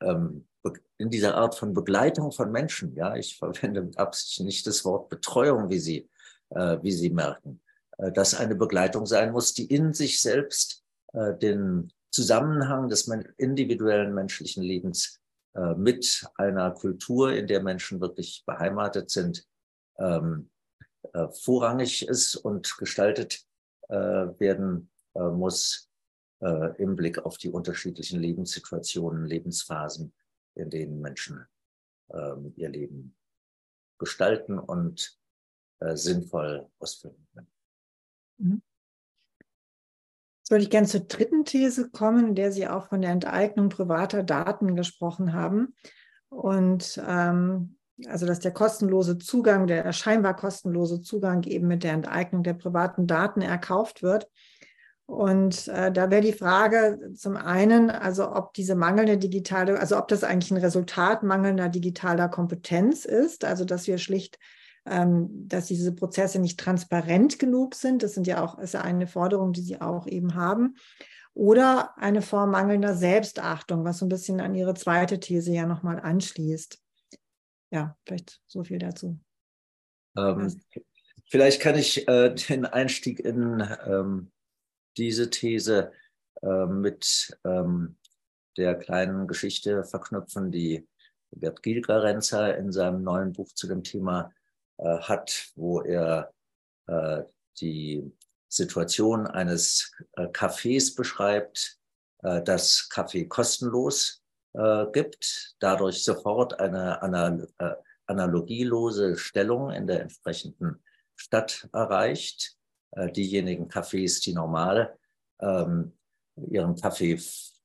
[0.00, 0.46] ähm,
[1.02, 5.08] in dieser Art von Begleitung von Menschen, ja, ich verwende mit Absicht nicht das Wort
[5.08, 6.08] Betreuung, wie Sie,
[6.50, 7.60] äh, wie Sie merken,
[7.98, 14.14] äh, dass eine Begleitung sein muss, die in sich selbst äh, den Zusammenhang des individuellen
[14.14, 15.22] menschlichen Lebens
[15.54, 19.46] äh, mit einer Kultur, in der Menschen wirklich beheimatet sind,
[19.98, 20.50] ähm,
[21.12, 23.44] äh, vorrangig ist und gestaltet
[23.88, 25.88] äh, werden muss
[26.78, 30.12] im Blick auf die unterschiedlichen Lebenssituationen, Lebensphasen,
[30.56, 31.46] in denen Menschen
[32.10, 33.16] ähm, ihr Leben
[33.96, 35.16] gestalten und
[35.94, 37.52] sinnvoll ausführen können.
[38.38, 38.62] Mhm.
[40.52, 44.22] Würde ich gerne zur dritten These kommen, in der Sie auch von der Enteignung privater
[44.22, 45.74] Daten gesprochen haben.
[46.28, 52.42] Und ähm, also dass der kostenlose Zugang, der scheinbar kostenlose Zugang eben mit der Enteignung
[52.42, 54.28] der privaten Daten erkauft wird.
[55.06, 60.08] Und äh, da wäre die Frage zum einen, also ob diese mangelnde digitale, also ob
[60.08, 64.38] das eigentlich ein Resultat mangelnder digitaler Kompetenz ist, also dass wir schlicht
[64.84, 68.02] dass diese Prozesse nicht transparent genug sind.
[68.02, 70.76] Das sind ja auch, ist ja eine Forderung, die Sie auch eben haben.
[71.34, 76.00] Oder eine Form mangelnder Selbstachtung, was so ein bisschen an Ihre zweite These ja nochmal
[76.00, 76.78] anschließt.
[77.70, 79.18] Ja, vielleicht so viel dazu.
[80.16, 80.60] Ähm,
[81.30, 84.30] vielleicht kann ich äh, den Einstieg in ähm,
[84.98, 85.92] diese These
[86.42, 87.96] äh, mit ähm,
[88.58, 90.86] der kleinen Geschichte verknüpfen, die
[91.30, 94.34] Bert Gielgarenzer in seinem neuen Buch zu dem Thema
[94.82, 96.32] äh, hat, wo er
[96.86, 97.22] äh,
[97.60, 98.12] die
[98.48, 101.78] Situation eines äh, Cafés beschreibt,
[102.22, 104.22] äh, das Kaffee kostenlos
[104.54, 107.48] äh, gibt, dadurch sofort eine anal
[108.06, 110.82] analogielose Stellung in der entsprechenden
[111.14, 112.58] Stadt erreicht.
[113.16, 114.98] Diejenigen Cafés, die normal
[115.40, 115.96] ähm,
[116.36, 117.18] ihren Kaffee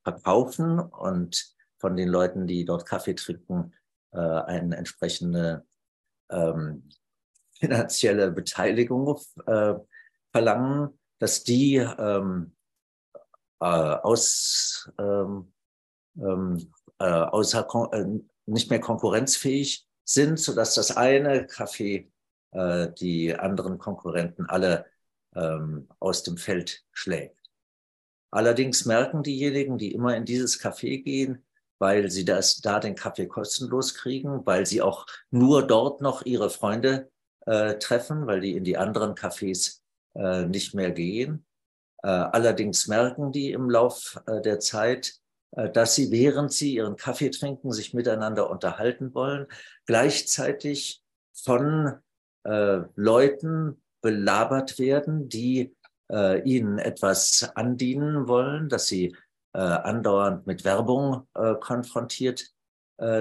[0.03, 3.73] verkaufen und von den Leuten, die dort Kaffee trinken,
[4.11, 5.65] äh, eine entsprechende
[6.31, 6.89] ähm,
[7.59, 9.75] finanzielle Beteiligung äh,
[10.31, 12.55] verlangen, dass die ähm,
[13.59, 15.53] äh, aus, ähm,
[16.19, 18.05] ähm äh, außer, äh,
[18.45, 22.09] nicht mehr konkurrenzfähig sind, sodass das eine Café
[22.51, 24.85] äh, die anderen Konkurrenten alle
[25.35, 27.37] ähm, aus dem Feld schlägt.
[28.31, 31.45] Allerdings merken diejenigen, die immer in dieses Café gehen,
[31.79, 36.49] weil sie das, da den Kaffee kostenlos kriegen, weil sie auch nur dort noch ihre
[36.49, 37.11] Freunde
[37.47, 39.79] äh, treffen, weil die in die anderen Cafés
[40.15, 41.45] äh, nicht mehr gehen.
[42.03, 45.13] Äh, allerdings merken die im Lauf äh, der Zeit,
[45.51, 49.47] äh, dass sie, während sie ihren Kaffee trinken, sich miteinander unterhalten wollen,
[49.85, 51.01] gleichzeitig
[51.33, 51.99] von
[52.43, 55.73] äh, Leuten belabert werden, die
[56.45, 59.13] ihnen etwas andienen wollen, dass sie
[59.51, 61.27] andauernd mit Werbung
[61.59, 62.53] konfrontiert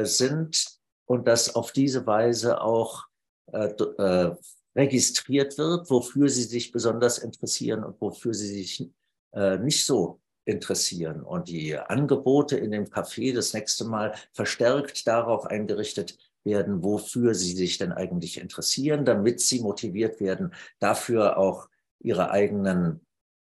[0.02, 3.06] sind und dass auf diese Weise auch
[3.52, 4.36] äh, äh,
[4.74, 8.90] registriert wird, wofür sie sich besonders interessieren und wofür sie sich
[9.32, 11.22] äh, nicht so interessieren.
[11.22, 17.52] Und die Angebote in dem Café das nächste Mal verstärkt darauf eingerichtet werden, wofür sie
[17.52, 21.68] sich denn eigentlich interessieren, damit sie motiviert werden, dafür auch
[22.00, 23.00] ihre eigenen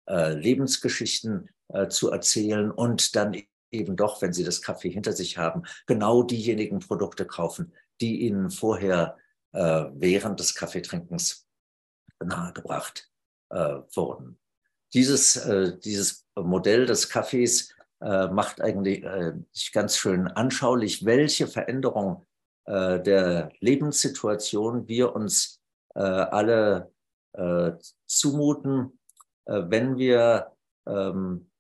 [0.08, 3.36] äh, Lebensgeschichten äh, zu erzählen und dann
[3.70, 8.50] eben doch, wenn sie das Kaffee hinter sich haben, genau diejenigen Produkte kaufen, die ihnen
[8.50, 9.16] vorher
[9.52, 11.46] äh, während des Kaffeetrinkens
[12.24, 13.10] nahegebracht
[13.50, 14.38] äh, wurden.
[14.94, 19.32] Dieses, äh, dieses Modell des Kaffees äh, macht eigentlich äh,
[19.72, 22.26] ganz schön anschaulich, welche Veränderung
[22.66, 25.58] äh, der Lebenssituation wir uns
[26.04, 26.92] alle
[28.06, 28.98] zumuten,
[29.46, 30.52] wenn wir
[30.86, 31.50] ähm,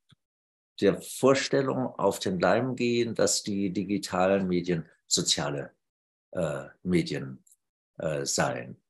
[0.82, 5.72] der Vorstellung auf den Leim gehen, dass die digitalen Medien soziale
[6.32, 7.42] äh, Medien
[7.98, 8.80] äh, seien.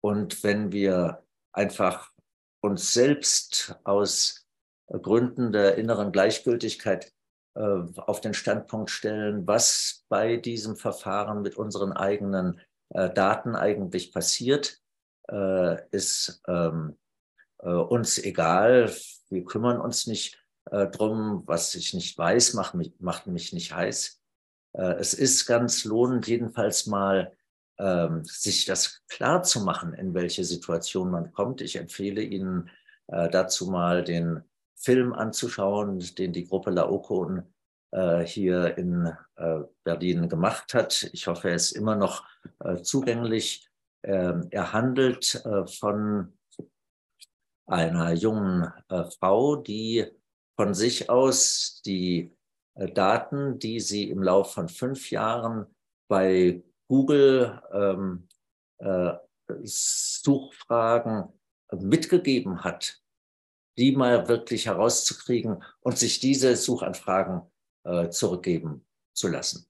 [0.00, 2.12] Und wenn wir einfach
[2.60, 4.46] uns selbst aus
[4.88, 7.12] Gründen der inneren Gleichgültigkeit
[7.54, 7.60] äh,
[7.96, 14.80] auf den Standpunkt stellen, was bei diesem Verfahren mit unseren eigenen äh, Daten eigentlich passiert,
[15.90, 16.96] ist ähm,
[17.58, 18.90] uns egal.
[19.28, 24.22] Wir kümmern uns nicht drum, was ich nicht weiß, macht mich, macht mich nicht heiß.
[24.72, 27.36] es ist ganz lohnend, jedenfalls mal
[27.78, 31.60] ähm, sich das klar zu machen, in welche Situation man kommt.
[31.60, 32.70] Ich empfehle Ihnen
[33.10, 34.42] dazu mal den
[34.76, 37.42] Film anzuschauen, den die Gruppe Laokon
[37.90, 41.08] äh, hier in äh, Berlin gemacht hat.
[41.12, 42.26] Ich hoffe, er ist immer noch
[42.60, 43.68] äh, zugänglich.
[44.04, 46.36] Ähm, er handelt äh, von
[47.66, 50.06] einer jungen äh, Frau, die
[50.56, 52.36] von sich aus die
[52.74, 55.66] äh, Daten, die sie im Laufe von fünf Jahren
[56.08, 58.28] bei Google ähm,
[59.62, 61.32] Suchfragen
[61.72, 63.02] mitgegeben hat,
[63.76, 67.42] die mal wirklich herauszukriegen und sich diese Suchanfragen
[67.84, 69.66] äh, zurückgeben zu lassen.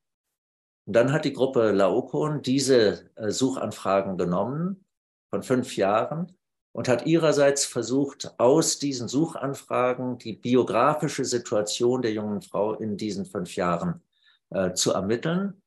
[0.87, 4.85] Und dann hat die Gruppe Laokon diese äh, Suchanfragen genommen
[5.31, 6.37] von fünf Jahren
[6.73, 13.27] und hat ihrerseits versucht, aus diesen Suchanfragen die biografische Situation der jungen Frau in diesen
[13.27, 14.03] fünf Jahren
[14.51, 15.61] äh, zu ermitteln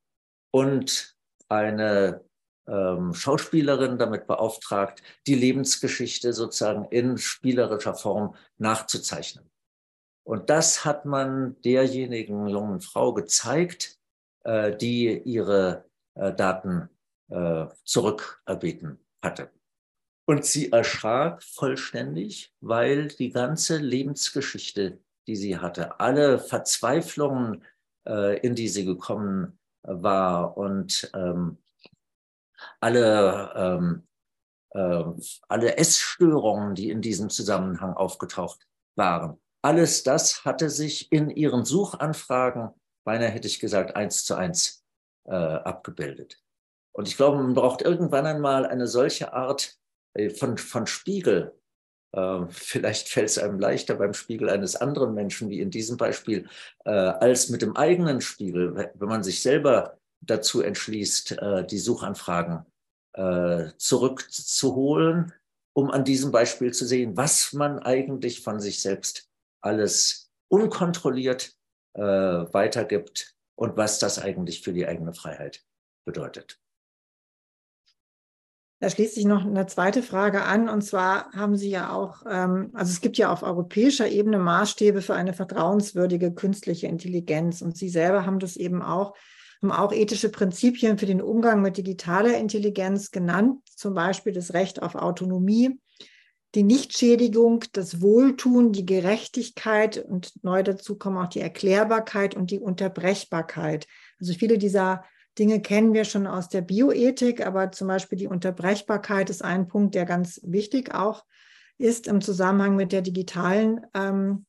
[0.51, 1.10] und
[1.51, 2.23] eine
[2.67, 9.49] ähm, Schauspielerin damit beauftragt, die Lebensgeschichte sozusagen in spielerischer Form nachzuzeichnen.
[10.23, 13.99] Und das hat man derjenigen jungen Frau gezeigt,
[14.43, 15.85] äh, die ihre
[16.15, 16.89] äh, Daten
[17.29, 19.51] äh, zurückerbeten hatte.
[20.25, 27.63] Und sie erschrak vollständig, weil die ganze Lebensgeschichte, die sie hatte, alle Verzweiflungen,
[28.07, 31.57] äh, in die sie gekommen war und ähm,
[32.79, 34.07] alle, ähm,
[34.71, 35.03] äh,
[35.47, 39.39] alle Essstörungen, die in diesem Zusammenhang aufgetaucht waren.
[39.63, 42.69] Alles das hatte sich in ihren Suchanfragen,
[43.03, 44.83] beinahe hätte ich gesagt, eins zu eins
[45.25, 46.41] äh, abgebildet.
[46.93, 49.77] Und ich glaube, man braucht irgendwann einmal eine solche Art
[50.13, 51.59] äh, von, von Spiegel.
[52.13, 56.47] Äh, vielleicht fällt es einem leichter beim Spiegel eines anderen Menschen, wie in diesem Beispiel,
[56.85, 62.65] äh, als mit dem eigenen Spiegel, wenn man sich selber dazu entschließt, äh, die Suchanfragen
[63.13, 65.33] äh, zurückzuholen,
[65.73, 69.29] um an diesem Beispiel zu sehen, was man eigentlich von sich selbst
[69.61, 71.53] alles unkontrolliert
[71.93, 75.61] weitergibt und was das eigentlich für die eigene Freiheit
[76.05, 76.57] bedeutet.
[78.81, 80.67] Da schließt sich noch eine zweite Frage an.
[80.67, 85.03] Und zwar haben Sie ja auch, ähm, also es gibt ja auf europäischer Ebene Maßstäbe
[85.03, 87.61] für eine vertrauenswürdige künstliche Intelligenz.
[87.61, 89.13] Und Sie selber haben das eben auch
[89.61, 94.81] haben auch ethische Prinzipien für den Umgang mit digitaler Intelligenz genannt, zum Beispiel das Recht
[94.81, 95.79] auf Autonomie,
[96.55, 102.59] die Nichtschädigung, das Wohltun, die Gerechtigkeit und neu dazu kommen auch die Erklärbarkeit und die
[102.59, 103.85] Unterbrechbarkeit.
[104.19, 105.03] Also viele dieser
[105.39, 109.95] Dinge kennen wir schon aus der Bioethik, aber zum Beispiel die Unterbrechbarkeit ist ein Punkt,
[109.95, 111.25] der ganz wichtig auch
[111.77, 114.45] ist im Zusammenhang mit der digitalen ähm,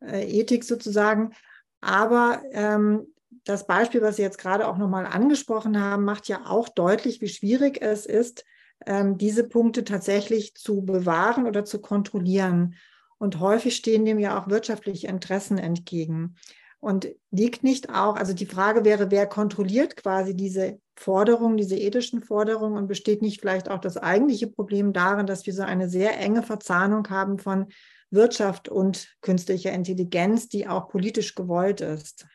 [0.00, 1.32] äh, Ethik sozusagen.
[1.80, 3.06] Aber ähm,
[3.44, 7.28] das Beispiel, was Sie jetzt gerade auch nochmal angesprochen haben, macht ja auch deutlich, wie
[7.28, 8.44] schwierig es ist,
[8.86, 12.76] ähm, diese Punkte tatsächlich zu bewahren oder zu kontrollieren.
[13.18, 16.36] Und häufig stehen dem ja auch wirtschaftliche Interessen entgegen.
[16.84, 22.22] Und liegt nicht auch, also die Frage wäre, wer kontrolliert quasi diese Forderungen, diese ethischen
[22.22, 26.20] Forderungen und besteht nicht vielleicht auch das eigentliche Problem darin, dass wir so eine sehr
[26.20, 27.68] enge Verzahnung haben von
[28.10, 32.26] Wirtschaft und künstlicher Intelligenz, die auch politisch gewollt ist?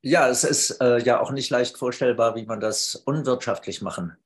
[0.00, 4.16] Ja, es ist äh, ja auch nicht leicht vorstellbar, wie man das unwirtschaftlich machen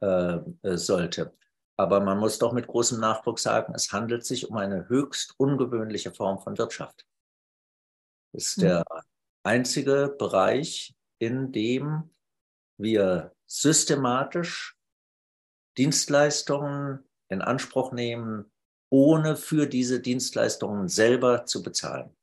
[0.00, 1.32] äh, sollte.
[1.76, 6.12] Aber man muss doch mit großem Nachdruck sagen, es handelt sich um eine höchst ungewöhnliche
[6.12, 7.06] Form von Wirtschaft.
[8.32, 8.84] Es ist der
[9.42, 12.10] einzige Bereich, in dem
[12.78, 14.76] wir systematisch
[15.78, 18.50] Dienstleistungen in Anspruch nehmen,
[18.90, 22.14] ohne für diese Dienstleistungen selber zu bezahlen.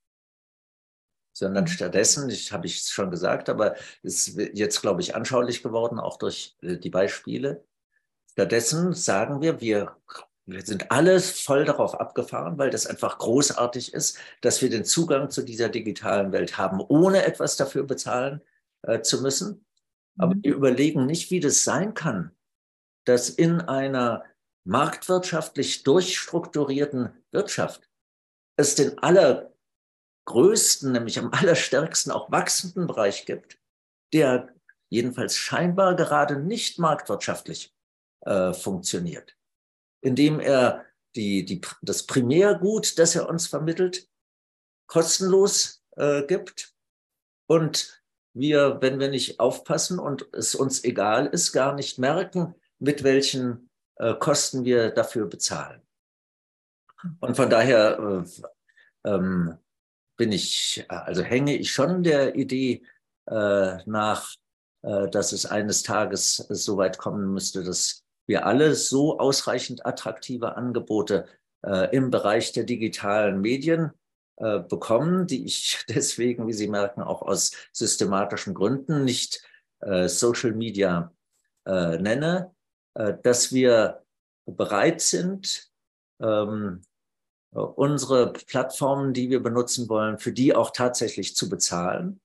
[1.33, 1.69] Sondern mhm.
[1.69, 6.17] stattdessen, ich habe ich schon gesagt, aber es ist jetzt, glaube ich, anschaulich geworden, auch
[6.17, 7.65] durch äh, die Beispiele,
[8.39, 9.97] Stattdessen sagen wir, wir,
[10.45, 15.29] wir sind alles voll darauf abgefahren, weil das einfach großartig ist, dass wir den Zugang
[15.29, 18.39] zu dieser digitalen Welt haben, ohne etwas dafür bezahlen
[18.83, 19.65] äh, zu müssen.
[20.17, 20.43] Aber mhm.
[20.43, 22.31] wir überlegen nicht, wie das sein kann,
[23.03, 24.23] dass in einer
[24.63, 27.89] marktwirtschaftlich durchstrukturierten Wirtschaft
[28.55, 33.59] es den allergrößten, nämlich am allerstärksten auch wachsenden Bereich gibt,
[34.13, 34.47] der
[34.87, 37.75] jedenfalls scheinbar gerade nicht marktwirtschaftlich
[38.21, 39.35] äh, funktioniert,
[40.01, 44.07] indem er die, die, das Primärgut, das er uns vermittelt,
[44.87, 46.73] kostenlos äh, gibt
[47.47, 48.01] und
[48.33, 53.69] wir, wenn wir nicht aufpassen und es uns egal ist, gar nicht merken, mit welchen
[53.95, 55.81] äh, Kosten wir dafür bezahlen.
[57.19, 58.23] Und von daher
[59.05, 59.57] äh, ähm,
[60.17, 62.83] bin ich, also hänge ich schon der Idee
[63.25, 64.35] äh, nach,
[64.83, 70.55] äh, dass es eines Tages so weit kommen müsste, dass wir alle so ausreichend attraktive
[70.55, 71.25] Angebote
[71.65, 73.91] äh, im Bereich der digitalen Medien
[74.37, 79.43] äh, bekommen, die ich deswegen, wie Sie merken, auch aus systematischen Gründen nicht
[79.79, 81.11] äh, Social Media
[81.65, 82.53] äh, nenne,
[82.93, 84.03] äh, dass wir
[84.45, 85.71] bereit sind,
[86.21, 86.83] ähm,
[87.51, 92.21] unsere Plattformen, die wir benutzen wollen, für die auch tatsächlich zu bezahlen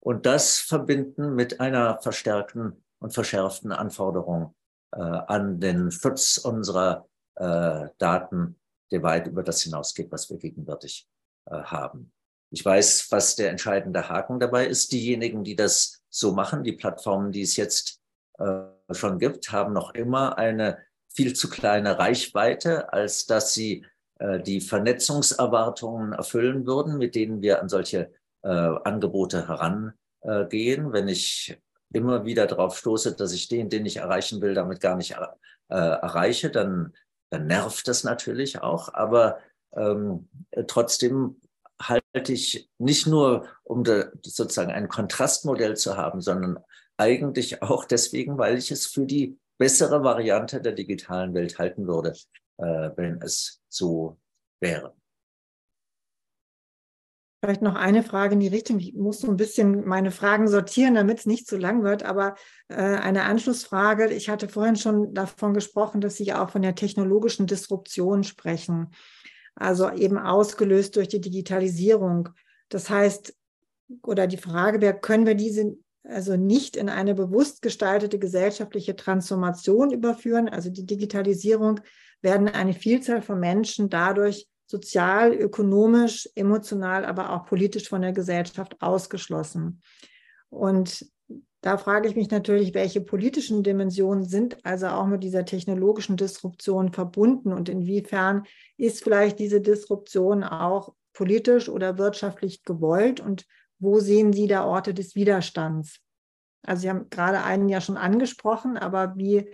[0.00, 4.56] und das verbinden mit einer verstärkten und verschärften Anforderung
[4.98, 8.60] an den Schutz unserer äh, Daten,
[8.92, 11.08] der weit über das hinausgeht, was wir gegenwärtig
[11.46, 12.12] äh, haben.
[12.50, 14.92] Ich weiß, was der entscheidende Haken dabei ist.
[14.92, 18.00] Diejenigen, die das so machen, die Plattformen, die es jetzt
[18.92, 20.78] schon gibt, haben noch immer eine
[21.12, 23.84] viel zu kleine Reichweite, als dass sie
[24.20, 30.92] die Vernetzungserwartungen erfüllen würden, mit denen wir an solche Angebote herangehen.
[30.92, 31.58] Wenn ich
[31.94, 35.74] immer wieder darauf stoße, dass ich den, den ich erreichen will, damit gar nicht äh,
[35.74, 36.92] erreiche, dann,
[37.30, 38.92] dann nervt das natürlich auch.
[38.92, 39.38] Aber
[39.74, 40.28] ähm,
[40.66, 41.40] trotzdem
[41.80, 46.58] halte ich nicht nur, um de, sozusagen ein Kontrastmodell zu haben, sondern
[46.96, 52.12] eigentlich auch deswegen, weil ich es für die bessere Variante der digitalen Welt halten würde,
[52.58, 54.18] äh, wenn es so
[54.60, 54.94] wäre.
[57.44, 58.78] Vielleicht noch eine Frage in die Richtung.
[58.78, 62.02] Ich muss so ein bisschen meine Fragen sortieren, damit es nicht zu lang wird.
[62.02, 62.36] Aber
[62.68, 64.10] äh, eine Anschlussfrage.
[64.14, 68.92] Ich hatte vorhin schon davon gesprochen, dass Sie auch von der technologischen Disruption sprechen.
[69.56, 72.30] Also eben ausgelöst durch die Digitalisierung.
[72.70, 73.36] Das heißt,
[74.02, 79.90] oder die Frage wäre, können wir diese also nicht in eine bewusst gestaltete gesellschaftliche Transformation
[79.90, 80.48] überführen?
[80.48, 81.80] Also die Digitalisierung
[82.22, 88.80] werden eine Vielzahl von Menschen dadurch sozial, ökonomisch, emotional, aber auch politisch von der Gesellschaft
[88.80, 89.82] ausgeschlossen.
[90.48, 91.06] Und
[91.64, 96.92] da frage ich mich natürlich, welche politischen Dimensionen sind also auch mit dieser technologischen Disruption
[96.92, 98.44] verbunden und inwiefern
[98.76, 103.46] ist vielleicht diese Disruption auch politisch oder wirtschaftlich gewollt und
[103.78, 106.00] wo sehen Sie da Orte des Widerstands?
[106.62, 109.50] Also Sie haben gerade einen ja schon angesprochen, aber wie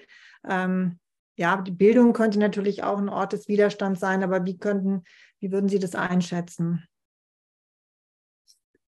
[0.49, 0.99] ähm,
[1.37, 5.05] ja, die Bildung könnte natürlich auch ein Ort des Widerstands sein, aber wie könnten,
[5.39, 6.85] wie würden Sie das einschätzen?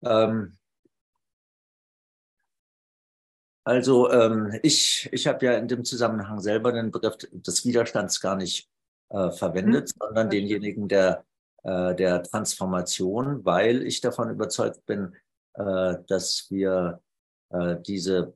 [0.04, 0.56] Ähm,
[3.64, 8.36] also ähm, ich, ich habe ja in dem Zusammenhang selber den Begriff des Widerstands gar
[8.36, 8.68] nicht
[9.08, 9.94] äh, verwendet, hm.
[10.00, 11.24] sondern denjenigen der,
[11.64, 15.16] äh, der Transformation, weil ich davon überzeugt bin,
[15.54, 17.00] äh, dass wir
[17.50, 18.34] äh, diese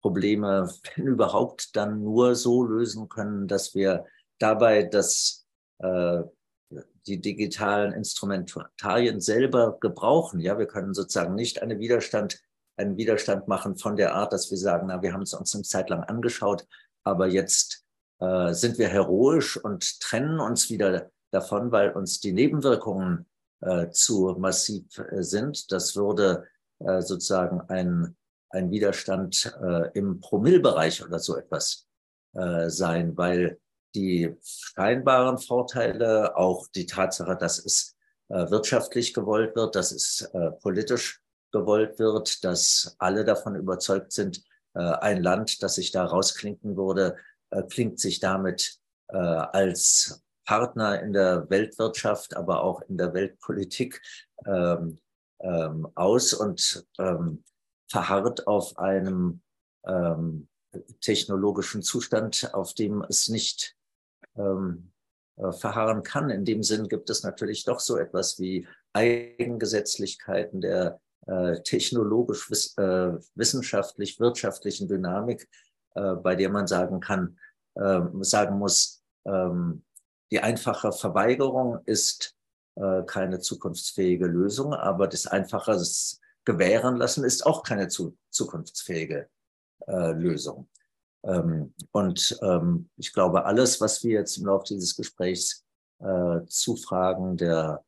[0.00, 4.04] Probleme, wenn überhaupt, dann nur so lösen können, dass wir
[4.38, 5.46] dabei das,
[5.78, 6.22] äh,
[7.06, 10.40] die digitalen Instrumentarien selber gebrauchen.
[10.40, 12.40] Ja, wir können sozusagen nicht eine Widerstand,
[12.76, 15.64] einen Widerstand machen von der Art, dass wir sagen, na, wir haben es uns eine
[15.64, 16.66] Zeit lang angeschaut,
[17.02, 17.84] aber jetzt
[18.20, 23.26] äh, sind wir heroisch und trennen uns wieder davon, weil uns die Nebenwirkungen
[23.60, 25.72] äh, zu massiv äh, sind.
[25.72, 26.46] Das würde
[26.80, 28.16] äh, sozusagen ein
[28.50, 31.86] ein Widerstand äh, im Promillbereich oder so etwas
[32.34, 33.58] äh, sein, weil
[33.94, 37.96] die scheinbaren Vorteile, auch die Tatsache, dass es
[38.28, 41.20] äh, wirtschaftlich gewollt wird, dass es äh, politisch
[41.52, 44.42] gewollt wird, dass alle davon überzeugt sind,
[44.74, 47.16] äh, ein Land, das sich da rausklinken würde,
[47.50, 48.78] äh, klingt sich damit
[49.08, 54.00] äh, als Partner in der Weltwirtschaft, aber auch in der Weltpolitik
[54.46, 54.98] ähm,
[55.40, 56.32] ähm, aus.
[56.32, 57.44] Und ähm,
[57.88, 59.40] verharrt auf einem
[59.86, 60.48] ähm,
[61.00, 63.76] technologischen Zustand, auf dem es nicht
[64.36, 64.92] ähm,
[65.36, 66.30] äh, verharren kann.
[66.30, 72.76] In dem Sinn gibt es natürlich doch so etwas wie Eigengesetzlichkeiten der äh, technologisch, wiss,
[72.78, 75.48] äh, wissenschaftlich, wirtschaftlichen Dynamik,
[75.94, 77.38] äh, bei der man sagen kann,
[77.76, 79.84] ähm, sagen muss, ähm,
[80.30, 82.34] die einfache Verweigerung ist
[82.76, 85.78] äh, keine zukunftsfähige Lösung, aber das einfache
[86.48, 89.28] Gewähren lassen ist auch keine zu, zukunftsfähige
[89.86, 90.70] äh, Lösung.
[91.22, 95.66] Ähm, und ähm, ich glaube, alles, was wir jetzt im Laufe dieses Gesprächs
[96.00, 97.84] äh, zu Fragen der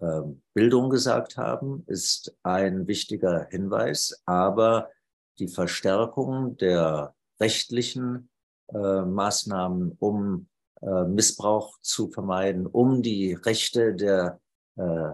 [0.00, 0.22] äh,
[0.52, 4.20] Bildung gesagt haben, ist ein wichtiger Hinweis.
[4.26, 4.90] Aber
[5.38, 8.30] die Verstärkung der rechtlichen
[8.74, 10.48] äh, Maßnahmen, um
[10.80, 14.40] äh, Missbrauch zu vermeiden, um die Rechte der,
[14.76, 15.12] äh,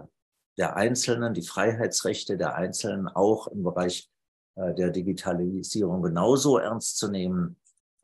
[0.59, 4.11] der Einzelnen, die Freiheitsrechte der Einzelnen auch im Bereich
[4.55, 7.57] äh, der Digitalisierung genauso ernst zu nehmen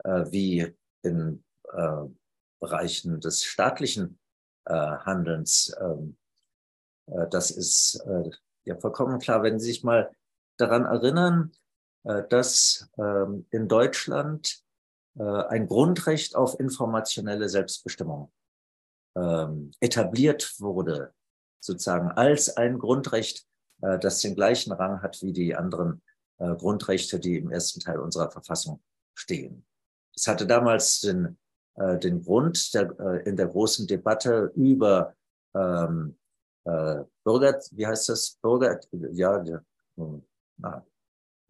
[0.03, 1.43] äh, wie in
[1.73, 2.03] äh,
[2.59, 4.19] Bereichen des staatlichen
[4.67, 5.75] Handelns.
[5.79, 6.17] Ähm,
[7.29, 8.03] das ist
[8.63, 9.43] ja vollkommen klar.
[9.43, 10.09] Wenn Sie sich mal
[10.57, 11.51] daran erinnern,
[12.03, 14.63] dass ähm, in Deutschland
[15.13, 18.31] ein Grundrecht auf informationelle Selbstbestimmung
[19.15, 21.13] ähm, etabliert wurde,
[21.65, 23.45] sozusagen als ein Grundrecht,
[23.79, 26.01] das den gleichen Rang hat wie die anderen
[26.37, 28.81] äh, Grundrechte, die im ersten Teil unserer Verfassung
[29.13, 29.65] stehen.
[30.15, 31.37] Es hatte damals den,
[31.75, 35.13] äh, den Grund der, äh, in der großen Debatte über
[35.53, 36.17] ähm,
[36.65, 38.37] äh, Bürger, wie heißt das?
[38.41, 38.79] Bürger,
[39.11, 39.43] ja,
[40.57, 40.85] na,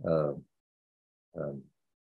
[0.04, 0.34] äh,
[1.34, 1.54] äh,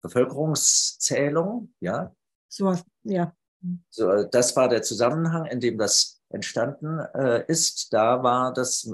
[0.02, 2.14] Bevölkerungszählung, ja.
[2.48, 3.34] So, ja.
[3.90, 7.92] So, äh, das war der Zusammenhang, in dem das entstanden äh, ist.
[7.92, 8.92] Da war das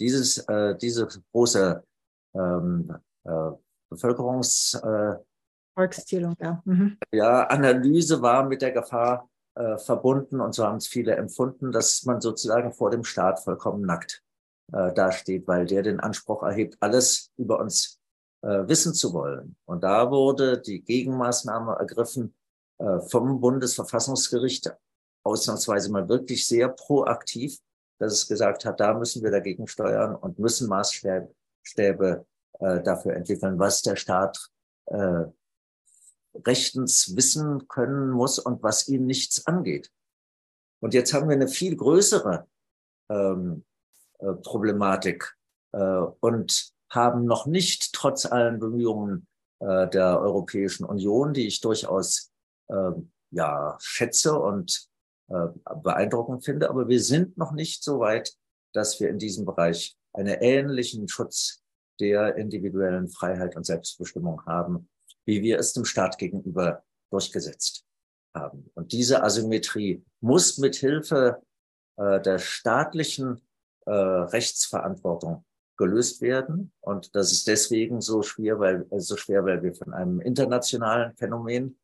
[0.00, 1.84] dieses äh, diese große
[2.34, 3.50] ähm, äh,
[3.90, 5.16] Bevölkerungs äh,
[5.76, 6.62] Volkszählung, ja.
[6.64, 6.98] Mhm.
[7.12, 12.04] ja, Analyse war mit der Gefahr äh, verbunden und so haben es viele empfunden, dass
[12.04, 14.22] man sozusagen vor dem Staat vollkommen nackt
[14.72, 18.00] äh, dasteht, weil der den Anspruch erhebt, alles über uns
[18.42, 19.56] äh, wissen zu wollen.
[19.64, 22.34] Und da wurde die Gegenmaßnahme ergriffen
[22.78, 24.72] äh, vom Bundesverfassungsgericht,
[25.24, 27.58] ausnahmsweise mal wirklich sehr proaktiv,
[27.98, 32.26] dass es gesagt hat, da müssen wir dagegen steuern und müssen Maßstäbe
[32.60, 34.50] äh, dafür entwickeln, was der Staat
[34.86, 35.24] äh,
[36.44, 39.90] rechtens wissen können muss und was ihn nichts angeht.
[40.80, 42.46] Und jetzt haben wir eine viel größere
[43.08, 43.64] ähm,
[44.18, 45.36] äh, Problematik
[45.72, 45.78] äh,
[46.20, 49.26] und haben noch nicht trotz allen Bemühungen
[49.60, 52.32] äh, der Europäischen Union, die ich durchaus
[52.68, 52.90] äh,
[53.30, 54.88] ja schätze und
[55.28, 55.46] äh,
[55.82, 58.34] beeindruckend finde, aber wir sind noch nicht so weit,
[58.72, 61.62] dass wir in diesem Bereich einen ähnlichen Schutz
[62.00, 64.88] der individuellen Freiheit und Selbstbestimmung haben,
[65.24, 67.84] wie wir es dem Staat gegenüber durchgesetzt
[68.34, 68.70] haben.
[68.74, 71.42] Und diese Asymmetrie muss mit Hilfe
[71.96, 73.40] äh, der staatlichen
[73.86, 75.44] äh, Rechtsverantwortung
[75.76, 76.72] gelöst werden.
[76.80, 81.16] Und das ist deswegen so schwer, weil, äh, so schwer, weil wir von einem internationalen
[81.16, 81.78] Phänomen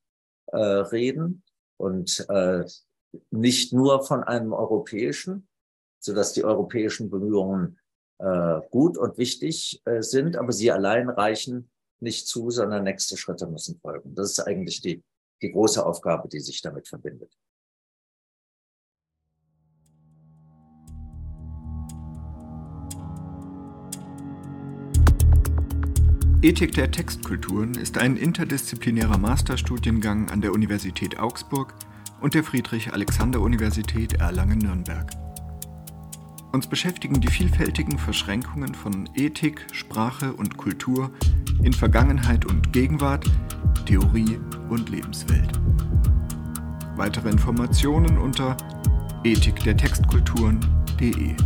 [0.47, 1.43] äh, reden
[1.77, 2.65] und äh,
[3.31, 5.49] nicht nur von einem europäischen,
[5.99, 7.79] so dass die europäischen Bemühungen
[8.19, 13.47] äh, gut und wichtig äh, sind, aber sie allein reichen nicht zu, sondern nächste Schritte
[13.47, 14.15] müssen folgen.
[14.15, 15.03] Das ist eigentlich die,
[15.43, 17.33] die große Aufgabe, die sich damit verbindet.
[26.43, 31.75] Ethik der Textkulturen ist ein interdisziplinärer Masterstudiengang an der Universität Augsburg
[32.21, 35.11] und der Friedrich-Alexander-Universität Erlangen-Nürnberg.
[36.53, 41.13] Uns beschäftigen die vielfältigen Verschränkungen von Ethik, Sprache und Kultur
[41.63, 43.25] in Vergangenheit und Gegenwart,
[43.87, 45.61] Theorie und Lebenswelt.
[46.97, 48.57] Weitere Informationen unter
[49.25, 51.37] ethikdertextkulturen.de